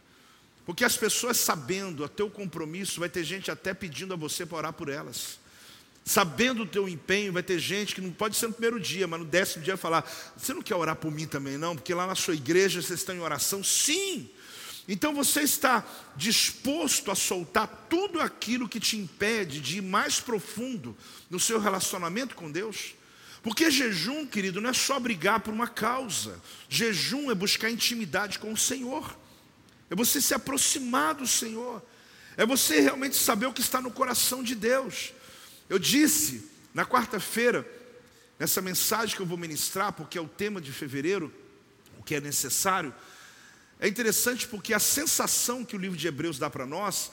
[0.67, 4.59] Porque as pessoas sabendo o teu compromisso, vai ter gente até pedindo a você para
[4.59, 5.39] orar por elas.
[6.05, 9.19] Sabendo o teu empenho, vai ter gente que não pode ser no primeiro dia, mas
[9.19, 10.05] no décimo dia falar:
[10.37, 11.75] Você não quer orar por mim também, não?
[11.75, 13.65] Porque lá na sua igreja vocês estão em oração?
[13.65, 14.29] Sim!
[14.87, 15.83] Então você está
[16.15, 20.95] disposto a soltar tudo aquilo que te impede de ir mais profundo
[21.31, 22.95] no seu relacionamento com Deus?
[23.43, 26.39] Porque jejum, querido, não é só brigar por uma causa.
[26.69, 29.17] Jejum é buscar intimidade com o Senhor.
[29.89, 31.83] É você se aproximar do Senhor.
[32.37, 35.13] É você realmente saber o que está no coração de Deus.
[35.69, 37.67] Eu disse na quarta-feira,
[38.39, 41.33] nessa mensagem que eu vou ministrar, porque é o tema de fevereiro,
[41.99, 42.93] o que é necessário,
[43.79, 47.11] é interessante porque a sensação que o livro de Hebreus dá para nós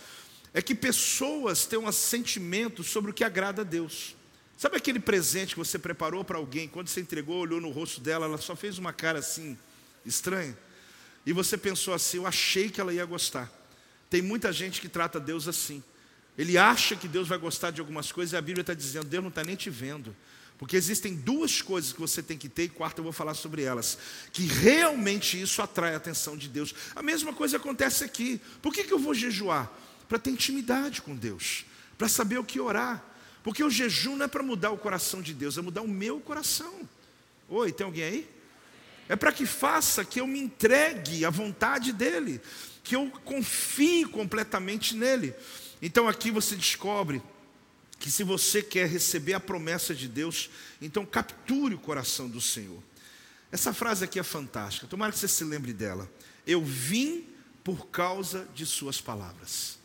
[0.54, 4.16] é que pessoas têm um sentimento sobre o que agrada a Deus.
[4.58, 8.26] Sabe aquele presente que você preparou para alguém, quando você entregou, olhou no rosto dela,
[8.26, 9.58] ela só fez uma cara assim,
[10.06, 10.58] estranha,
[11.26, 13.52] e você pensou assim: eu achei que ela ia gostar.
[14.10, 15.84] Tem muita gente que trata Deus assim.
[16.38, 19.24] Ele acha que Deus vai gostar de algumas coisas e a Bíblia está dizendo: Deus
[19.24, 20.16] não está nem te vendo.
[20.58, 23.64] Porque existem duas coisas que você tem que ter, e quarta eu vou falar sobre
[23.64, 23.98] elas,
[24.32, 26.76] que realmente isso atrai a atenção de Deus.
[26.96, 28.40] A mesma coisa acontece aqui.
[28.62, 29.72] Por que, que eu vou jejuar?
[30.08, 31.66] Para ter intimidade com Deus,
[31.98, 33.04] para saber o que orar.
[33.44, 36.20] Porque o jejum não é para mudar o coração de Deus, é mudar o meu
[36.20, 36.88] coração.
[37.50, 38.30] Oi, tem alguém aí?
[39.10, 42.40] É para que faça que eu me entregue à vontade dEle,
[42.84, 45.34] que eu confie completamente nele.
[45.82, 47.22] Então aqui você descobre
[48.00, 50.50] que se você quer receber a promessa de Deus,
[50.82, 52.82] então capture o coração do Senhor.
[53.52, 56.10] Essa frase aqui é fantástica, tomara que você se lembre dela.
[56.46, 57.26] Eu vim
[57.64, 59.78] por causa de Suas palavras.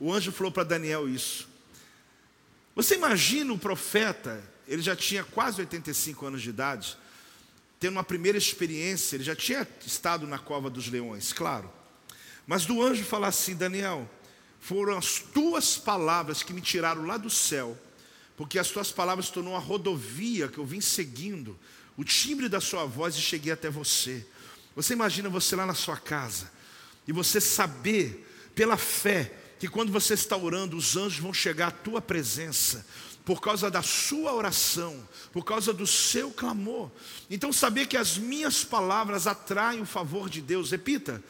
[0.00, 1.48] O anjo falou para Daniel isso.
[2.74, 6.96] Você imagina o profeta, ele já tinha quase 85 anos de idade,
[7.78, 11.70] tendo uma primeira experiência, ele já tinha estado na cova dos leões, claro.
[12.46, 14.10] Mas do anjo falar assim: Daniel,
[14.62, 17.76] foram as tuas palavras que me tiraram lá do céu,
[18.36, 21.58] porque as tuas palavras tornou a rodovia que eu vim seguindo,
[21.96, 24.24] o timbre da sua voz e cheguei até você.
[24.76, 26.48] Você imagina você lá na sua casa
[27.08, 31.72] e você saber pela fé que quando você está orando, os anjos vão chegar à
[31.72, 32.86] tua presença
[33.24, 34.96] por causa da sua oração,
[35.32, 36.88] por causa do seu clamor.
[37.28, 41.22] Então, saber que as minhas palavras atraem o favor de Deus, repita.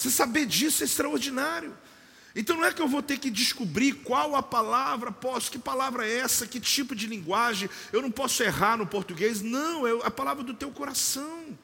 [0.00, 1.76] Você saber disso é extraordinário.
[2.34, 6.08] Então não é que eu vou ter que descobrir qual a palavra posso, que palavra
[6.08, 9.42] é essa, que tipo de linguagem, eu não posso errar no português.
[9.42, 11.58] Não, é a palavra do teu coração.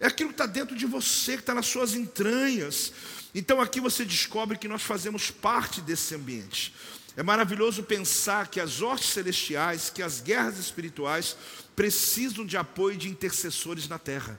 [0.00, 2.92] É aquilo que está dentro de você, que está nas suas entranhas.
[3.32, 6.74] Então aqui você descobre que nós fazemos parte desse ambiente.
[7.16, 11.36] É maravilhoso pensar que as hostes celestiais, que as guerras espirituais
[11.76, 14.36] precisam de apoio de intercessores na terra.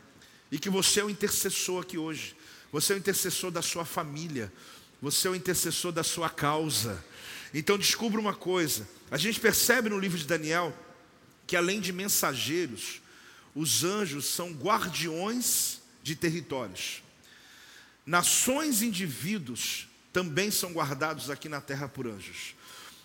[0.52, 2.36] E que você é o intercessor aqui hoje.
[2.72, 4.52] Você é o intercessor da sua família.
[5.02, 7.04] Você é o intercessor da sua causa.
[7.54, 10.76] Então descubra uma coisa: a gente percebe no livro de Daniel
[11.48, 13.02] que além de mensageiros,
[13.56, 17.02] os anjos são guardiões de territórios.
[18.06, 22.56] Nações indivíduos também são guardados aqui na terra por anjos.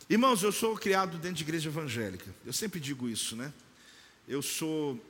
[0.09, 2.35] Irmãos, eu sou criado dentro de igreja evangélica.
[2.45, 3.53] Eu sempre digo isso, né?
[4.29, 5.03] Eu sou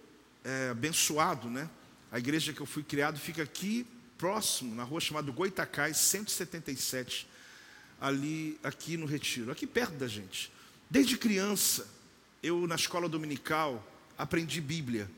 [0.44, 1.68] é, abençoado, né?
[2.12, 3.84] A igreja que eu fui criado fica aqui
[4.18, 7.26] próximo, na rua chamada Goitacás, 177,
[8.00, 10.50] ali, aqui no Retiro, aqui perto da gente.
[10.90, 11.86] Desde criança,
[12.42, 13.86] eu na escola dominical
[14.16, 15.10] aprendi Bíblia.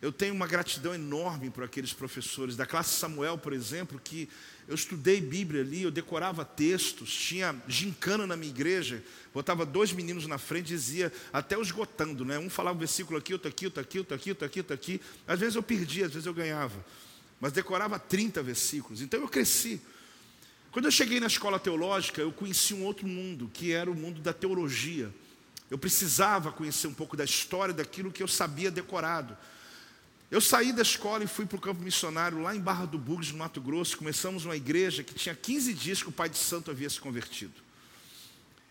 [0.00, 4.28] Eu tenho uma gratidão enorme por aqueles professores da classe Samuel, por exemplo, que
[4.68, 9.02] eu estudei Bíblia ali, eu decorava textos, tinha gincana na minha igreja,
[9.34, 12.38] botava dois meninos na frente e dizia, até esgotando, né?
[12.38, 15.00] Um falava um versículo aqui, outro aqui, outro aqui, outro aqui, outro aqui, outro aqui.
[15.26, 16.84] Às vezes eu perdia, às vezes eu ganhava
[17.40, 19.00] mas decorava 30 versículos.
[19.00, 19.80] Então eu cresci.
[20.70, 24.20] Quando eu cheguei na escola teológica, eu conheci um outro mundo, que era o mundo
[24.20, 25.12] da teologia.
[25.70, 29.36] Eu precisava conhecer um pouco da história daquilo que eu sabia decorado.
[30.30, 33.32] Eu saí da escola e fui para o campo missionário lá em Barra do Bugres,
[33.32, 33.96] no Mato Grosso.
[33.96, 37.54] Começamos uma igreja que tinha 15 dias que o pai de santo havia se convertido.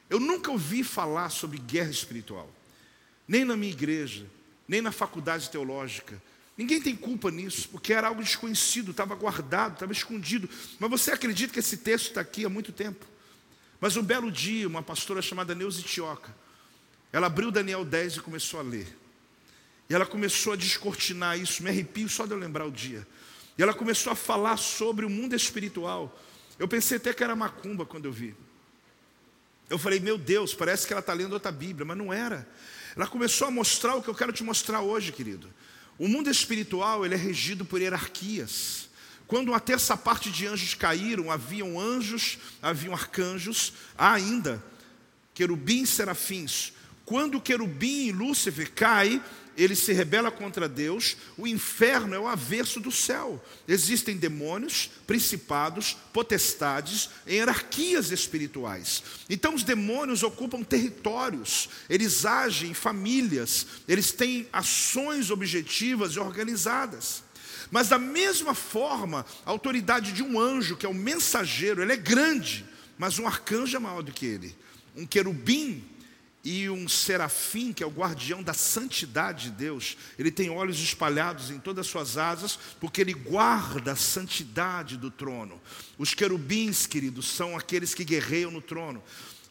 [0.09, 2.49] Eu nunca ouvi falar sobre guerra espiritual,
[3.27, 4.25] nem na minha igreja,
[4.67, 6.21] nem na faculdade teológica,
[6.57, 10.49] Ninguém tem culpa nisso, porque era algo desconhecido, estava guardado, estava escondido.
[10.79, 13.05] Mas você acredita que esse texto está aqui há muito tempo?
[13.79, 16.35] Mas um belo dia, uma pastora chamada Neuza Tioca,
[17.13, 18.97] ela abriu Daniel 10 e começou a ler.
[19.87, 23.07] E ela começou a descortinar isso, me arrepio só de eu lembrar o dia.
[23.55, 26.19] E ela começou a falar sobre o mundo espiritual.
[26.57, 28.35] Eu pensei até que era macumba quando eu vi.
[29.69, 32.47] Eu falei, meu Deus, parece que ela está lendo outra Bíblia, mas não era.
[32.95, 35.47] Ela começou a mostrar o que eu quero te mostrar hoje, querido.
[35.97, 38.89] O mundo espiritual ele é regido por hierarquias.
[39.27, 44.63] Quando uma terça parte de anjos caíram, haviam anjos, haviam arcanjos, há ainda
[45.33, 46.73] querubins, serafins.
[47.05, 49.21] Quando o querubim e Lúcifer cai,
[49.57, 53.43] ele se rebela contra Deus, o inferno é o avesso do céu.
[53.67, 59.03] Existem demônios, principados, potestades, hierarquias espirituais.
[59.27, 67.23] Então os demônios ocupam territórios, eles agem em famílias, eles têm ações objetivas e organizadas.
[67.71, 71.97] Mas da mesma forma, a autoridade de um anjo, que é o mensageiro, ele é
[71.97, 72.63] grande,
[72.97, 74.55] mas um arcanjo é maior do que ele.
[74.95, 75.83] Um querubim
[76.49, 81.51] e um serafim, que é o guardião da santidade de Deus, ele tem olhos espalhados
[81.51, 85.61] em todas as suas asas, porque ele guarda a santidade do trono.
[85.97, 89.03] Os querubins, queridos, são aqueles que guerreiam no trono.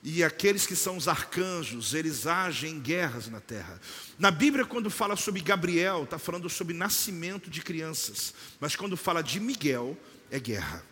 [0.03, 3.79] E aqueles que são os arcanjos, eles agem em guerras na terra.
[4.19, 8.33] Na Bíblia, quando fala sobre Gabriel, está falando sobre nascimento de crianças.
[8.59, 9.99] Mas quando fala de Miguel,
[10.31, 10.83] é guerra.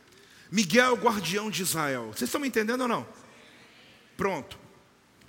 [0.53, 2.09] Miguel é o guardião de Israel.
[2.09, 3.09] Vocês estão me entendendo ou não?
[4.19, 4.64] Pronto.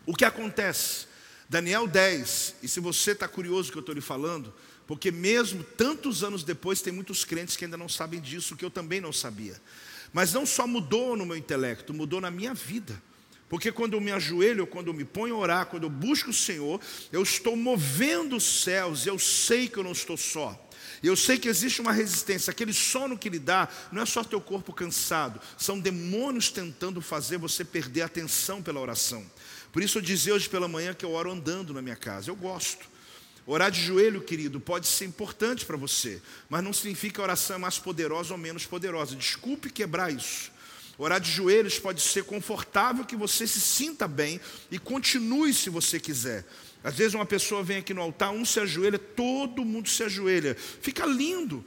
[0.05, 1.07] O que acontece?
[1.49, 4.53] Daniel 10, e se você está curioso que eu estou lhe falando,
[4.87, 8.69] porque mesmo tantos anos depois, tem muitos crentes que ainda não sabem disso, que eu
[8.69, 9.59] também não sabia.
[10.13, 13.01] Mas não só mudou no meu intelecto, mudou na minha vida.
[13.47, 16.33] Porque quando eu me ajoelho, quando eu me ponho a orar, quando eu busco o
[16.33, 16.79] Senhor,
[17.11, 20.59] eu estou movendo os céus, e eu sei que eu não estou só.
[21.03, 24.41] Eu sei que existe uma resistência, aquele sono que lhe dá, não é só teu
[24.41, 29.23] corpo cansado, são demônios tentando fazer você perder a atenção pela oração.
[29.75, 32.31] Por isso eu dizia hoje pela manhã que eu oro andando na minha casa.
[32.31, 32.87] Eu gosto.
[33.45, 37.57] Orar de joelho, querido, pode ser importante para você, mas não significa que a oração
[37.57, 39.17] é mais poderosa ou menos poderosa.
[39.17, 40.49] Desculpe quebrar isso.
[40.97, 44.39] Orar de joelhos pode ser confortável, que você se sinta bem
[44.71, 46.45] e continue se você quiser.
[46.81, 50.55] Às vezes uma pessoa vem aqui no altar, um se ajoelha, todo mundo se ajoelha.
[50.55, 51.65] Fica lindo.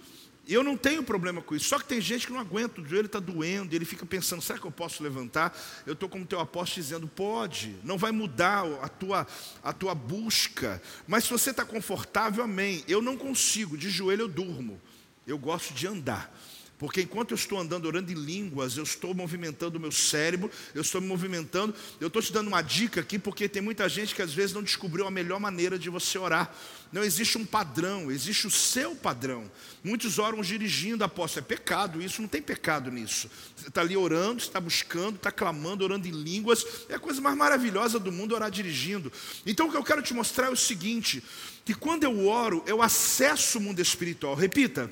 [0.49, 1.68] Eu não tenho problema com isso.
[1.68, 4.59] Só que tem gente que não aguenta, o joelho está doendo, ele fica pensando: será
[4.59, 5.55] que eu posso levantar?
[5.84, 9.26] Eu estou como teu apóstolo dizendo: pode, não vai mudar a tua,
[9.62, 10.80] a tua busca.
[11.07, 12.82] Mas se você está confortável, amém.
[12.88, 14.80] Eu não consigo, de joelho eu durmo.
[15.26, 16.34] Eu gosto de andar.
[16.79, 20.83] Porque enquanto eu estou andando orando em línguas, eu estou movimentando o meu cérebro, eu
[20.83, 21.74] estou me movimentando.
[22.01, 24.62] Eu estou te dando uma dica aqui, porque tem muita gente que às vezes não
[24.62, 26.55] descobriu a melhor maneira de você orar.
[26.93, 29.51] Não existe um padrão, existe o seu padrão.
[29.83, 31.45] Muitos oram dirigindo, apóstolo.
[31.45, 33.29] É pecado isso, não tem pecado nisso.
[33.57, 36.64] Você está ali orando, está buscando, está clamando, orando em línguas.
[36.89, 39.12] É a coisa mais maravilhosa do mundo orar dirigindo.
[39.45, 41.24] Então o que eu quero te mostrar é o seguinte:
[41.64, 44.37] que quando eu oro, eu acesso o mundo espiritual.
[44.37, 44.89] Repita.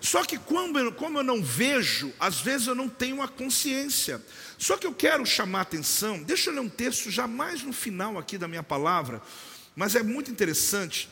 [0.00, 4.20] Só que como eu, como eu não vejo, às vezes eu não tenho a consciência.
[4.58, 7.72] Só que eu quero chamar a atenção, deixa eu ler um texto já mais no
[7.72, 9.20] final aqui da minha palavra,
[9.76, 11.08] mas é muito interessante,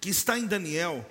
[0.00, 1.08] que está em Daniel,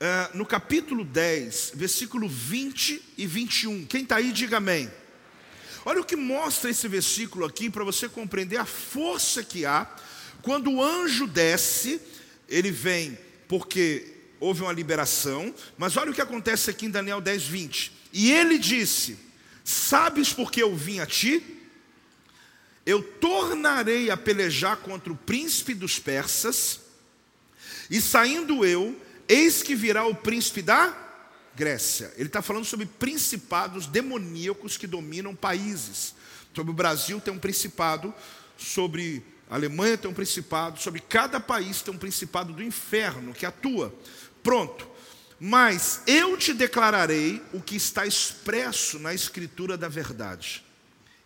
[0.00, 3.86] uh, no capítulo 10, versículo 20 e 21.
[3.86, 4.90] Quem está aí, diga amém.
[5.84, 9.86] Olha o que mostra esse versículo aqui para você compreender a força que há
[10.42, 12.00] quando o anjo desce,
[12.48, 17.42] ele vem porque houve uma liberação, mas olha o que acontece aqui em Daniel 10,
[17.44, 17.92] 20.
[18.12, 19.18] E ele disse:
[19.64, 21.42] Sabes por que eu vim a ti?
[22.86, 26.80] Eu tornarei a pelejar contra o príncipe dos persas,
[27.90, 30.96] e saindo eu, eis que virá o príncipe da
[31.54, 32.12] Grécia.
[32.16, 36.14] Ele está falando sobre principados demoníacos que dominam países.
[36.54, 38.14] Sobre o Brasil tem um principado,
[38.56, 43.46] sobre a Alemanha tem um principado, sobre cada país tem um principado do inferno que
[43.46, 43.94] atua.
[44.48, 44.88] Pronto.
[45.38, 50.64] Mas eu te declararei o que está expresso na escritura da verdade.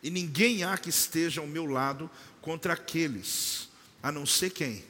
[0.02, 2.10] E ninguém há que esteja ao meu lado
[2.40, 3.68] contra aqueles,
[4.02, 4.84] a não ser quem?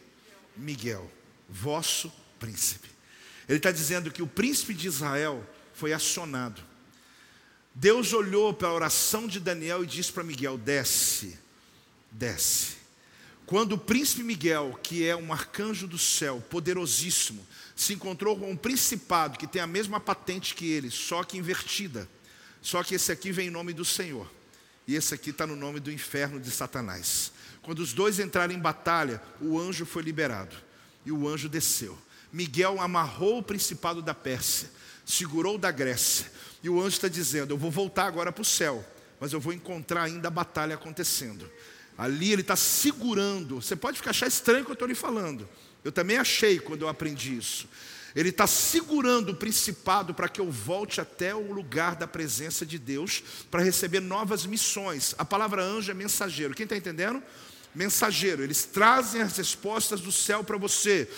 [0.56, 1.12] Miguel,
[1.46, 2.10] vosso
[2.40, 2.88] príncipe.
[3.46, 6.62] Ele está dizendo que o príncipe de Israel foi acionado.
[7.74, 11.38] Deus olhou para a oração de Daniel e disse para Miguel: desce,
[12.10, 12.80] desce.
[13.44, 17.46] Quando o príncipe Miguel, que é um arcanjo do céu, poderosíssimo,
[17.82, 22.08] se encontrou com um principado que tem a mesma patente que ele, só que invertida.
[22.62, 24.30] Só que esse aqui vem em nome do Senhor.
[24.86, 27.32] E esse aqui está no nome do inferno de Satanás.
[27.60, 30.54] Quando os dois entraram em batalha, o anjo foi liberado.
[31.04, 31.98] E o anjo desceu.
[32.32, 34.70] Miguel amarrou o principado da Pérsia,
[35.04, 36.30] segurou da Grécia.
[36.62, 38.84] E o anjo está dizendo: Eu vou voltar agora para o céu,
[39.20, 41.50] mas eu vou encontrar ainda a batalha acontecendo.
[41.98, 43.60] Ali ele está segurando.
[43.60, 45.48] Você pode ficar achar estranho o que eu estou lhe falando.
[45.84, 47.68] Eu também achei quando eu aprendi isso.
[48.14, 52.78] Ele está segurando o principado para que eu volte até o lugar da presença de
[52.78, 55.14] Deus para receber novas missões.
[55.16, 56.54] A palavra anjo é mensageiro.
[56.54, 57.22] Quem está entendendo?
[57.74, 58.42] Mensageiro.
[58.42, 61.08] Eles trazem as respostas do céu para você.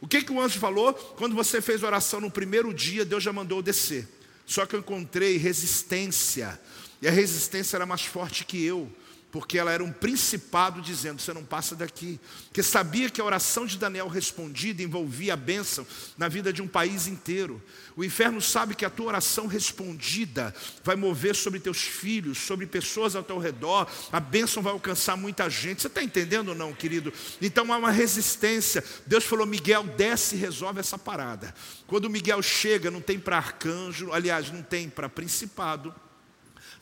[0.00, 0.92] O que, que o anjo falou?
[0.92, 4.06] Quando você fez oração no primeiro dia, Deus já mandou descer.
[4.44, 6.60] Só que eu encontrei resistência.
[7.00, 8.92] E a resistência era mais forte que eu
[9.32, 12.20] porque ela era um principado dizendo: você não passa daqui.
[12.44, 15.86] Porque sabia que a oração de Daniel respondida envolvia a bênção
[16.18, 17.60] na vida de um país inteiro.
[17.96, 20.54] O inferno sabe que a tua oração respondida
[20.84, 25.48] vai mover sobre teus filhos, sobre pessoas ao teu redor, a bênção vai alcançar muita
[25.48, 25.80] gente.
[25.80, 27.10] Você está entendendo ou não, querido?
[27.40, 28.84] Então há uma resistência.
[29.06, 31.54] Deus falou: Miguel, desce e resolve essa parada.
[31.86, 35.94] Quando Miguel chega, não tem para arcanjo, aliás, não tem para principado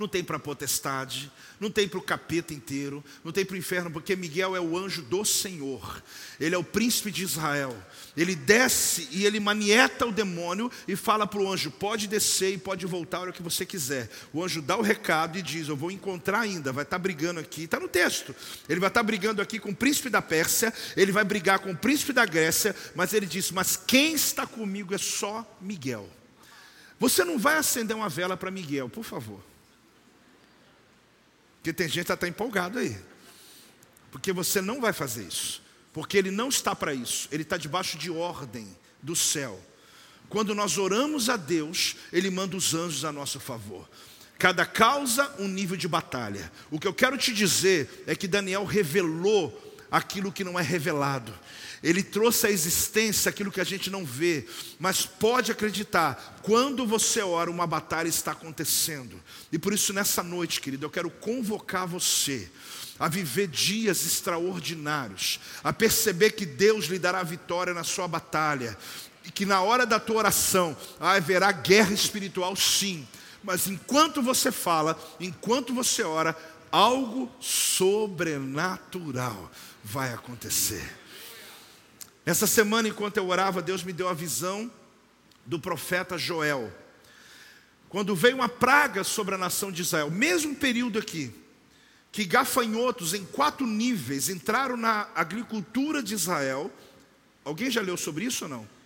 [0.01, 1.31] não tem para a potestade,
[1.61, 4.75] não tem para o capeta inteiro, não tem para o inferno, porque Miguel é o
[4.75, 6.03] anjo do Senhor,
[6.41, 7.77] ele é o príncipe de Israel.
[8.17, 12.59] Ele desce e ele manieta o demônio e fala para o anjo: pode descer e
[12.59, 14.09] pode voltar a hora que você quiser.
[14.33, 17.39] O anjo dá o recado e diz: Eu vou encontrar ainda, vai estar tá brigando
[17.39, 18.35] aqui, está no texto.
[18.69, 21.73] Ele vai estar tá brigando aqui com o príncipe da Pérsia, ele vai brigar com
[21.73, 26.09] o príncipe da Grécia, mas ele diz: Mas quem está comigo é só Miguel.
[26.99, 29.50] Você não vai acender uma vela para Miguel, por favor.
[31.61, 32.97] Porque tem gente que está empolgado aí.
[34.11, 35.63] Porque você não vai fazer isso.
[35.93, 37.29] Porque ele não está para isso.
[37.31, 38.67] Ele está debaixo de ordem
[39.03, 39.61] do céu.
[40.31, 43.89] Quando nós oramos a Deus, Ele manda os anjos a nosso favor.
[44.39, 46.51] Cada causa, um nível de batalha.
[46.71, 51.35] O que eu quero te dizer é que Daniel revelou aquilo que não é revelado.
[51.83, 54.47] Ele trouxe à existência aquilo que a gente não vê,
[54.79, 59.19] mas pode acreditar, quando você ora, uma batalha está acontecendo.
[59.51, 62.51] E por isso, nessa noite, querido, eu quero convocar você
[62.99, 68.77] a viver dias extraordinários, a perceber que Deus lhe dará vitória na sua batalha,
[69.25, 73.09] e que na hora da tua oração haverá guerra espiritual, sim,
[73.43, 76.37] mas enquanto você fala, enquanto você ora,
[76.71, 79.51] algo sobrenatural
[79.83, 81.01] vai acontecer.
[82.25, 84.71] Essa semana, enquanto eu orava, Deus me deu a visão
[85.47, 86.73] do profeta Joel.
[87.89, 91.35] Quando veio uma praga sobre a nação de Israel, mesmo período aqui,
[92.13, 96.71] que gafanhotos em quatro níveis entraram na agricultura de Israel.
[97.45, 98.81] Alguém já leu sobre isso ou não?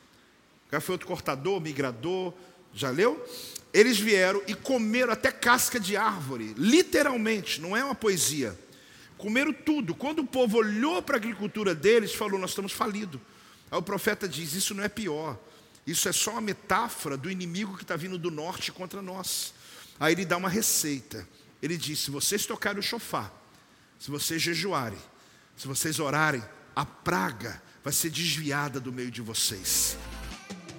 [0.70, 2.34] gafanhoto cortador, migrador,
[2.72, 3.24] já leu?
[3.72, 8.58] Eles vieram e comeram até casca de árvore, literalmente, não é uma poesia.
[9.24, 9.94] Comeram tudo.
[9.94, 13.18] Quando o povo olhou para a agricultura deles, falou: Nós estamos falidos.
[13.70, 15.40] Aí o profeta diz: Isso não é pior.
[15.86, 19.54] Isso é só uma metáfora do inimigo que está vindo do norte contra nós.
[19.98, 21.26] Aí ele dá uma receita.
[21.62, 23.32] Ele diz: Se vocês tocarem o chofar,
[23.98, 24.98] se vocês jejuarem,
[25.56, 26.44] se vocês orarem,
[26.76, 29.96] a praga vai ser desviada do meio de vocês.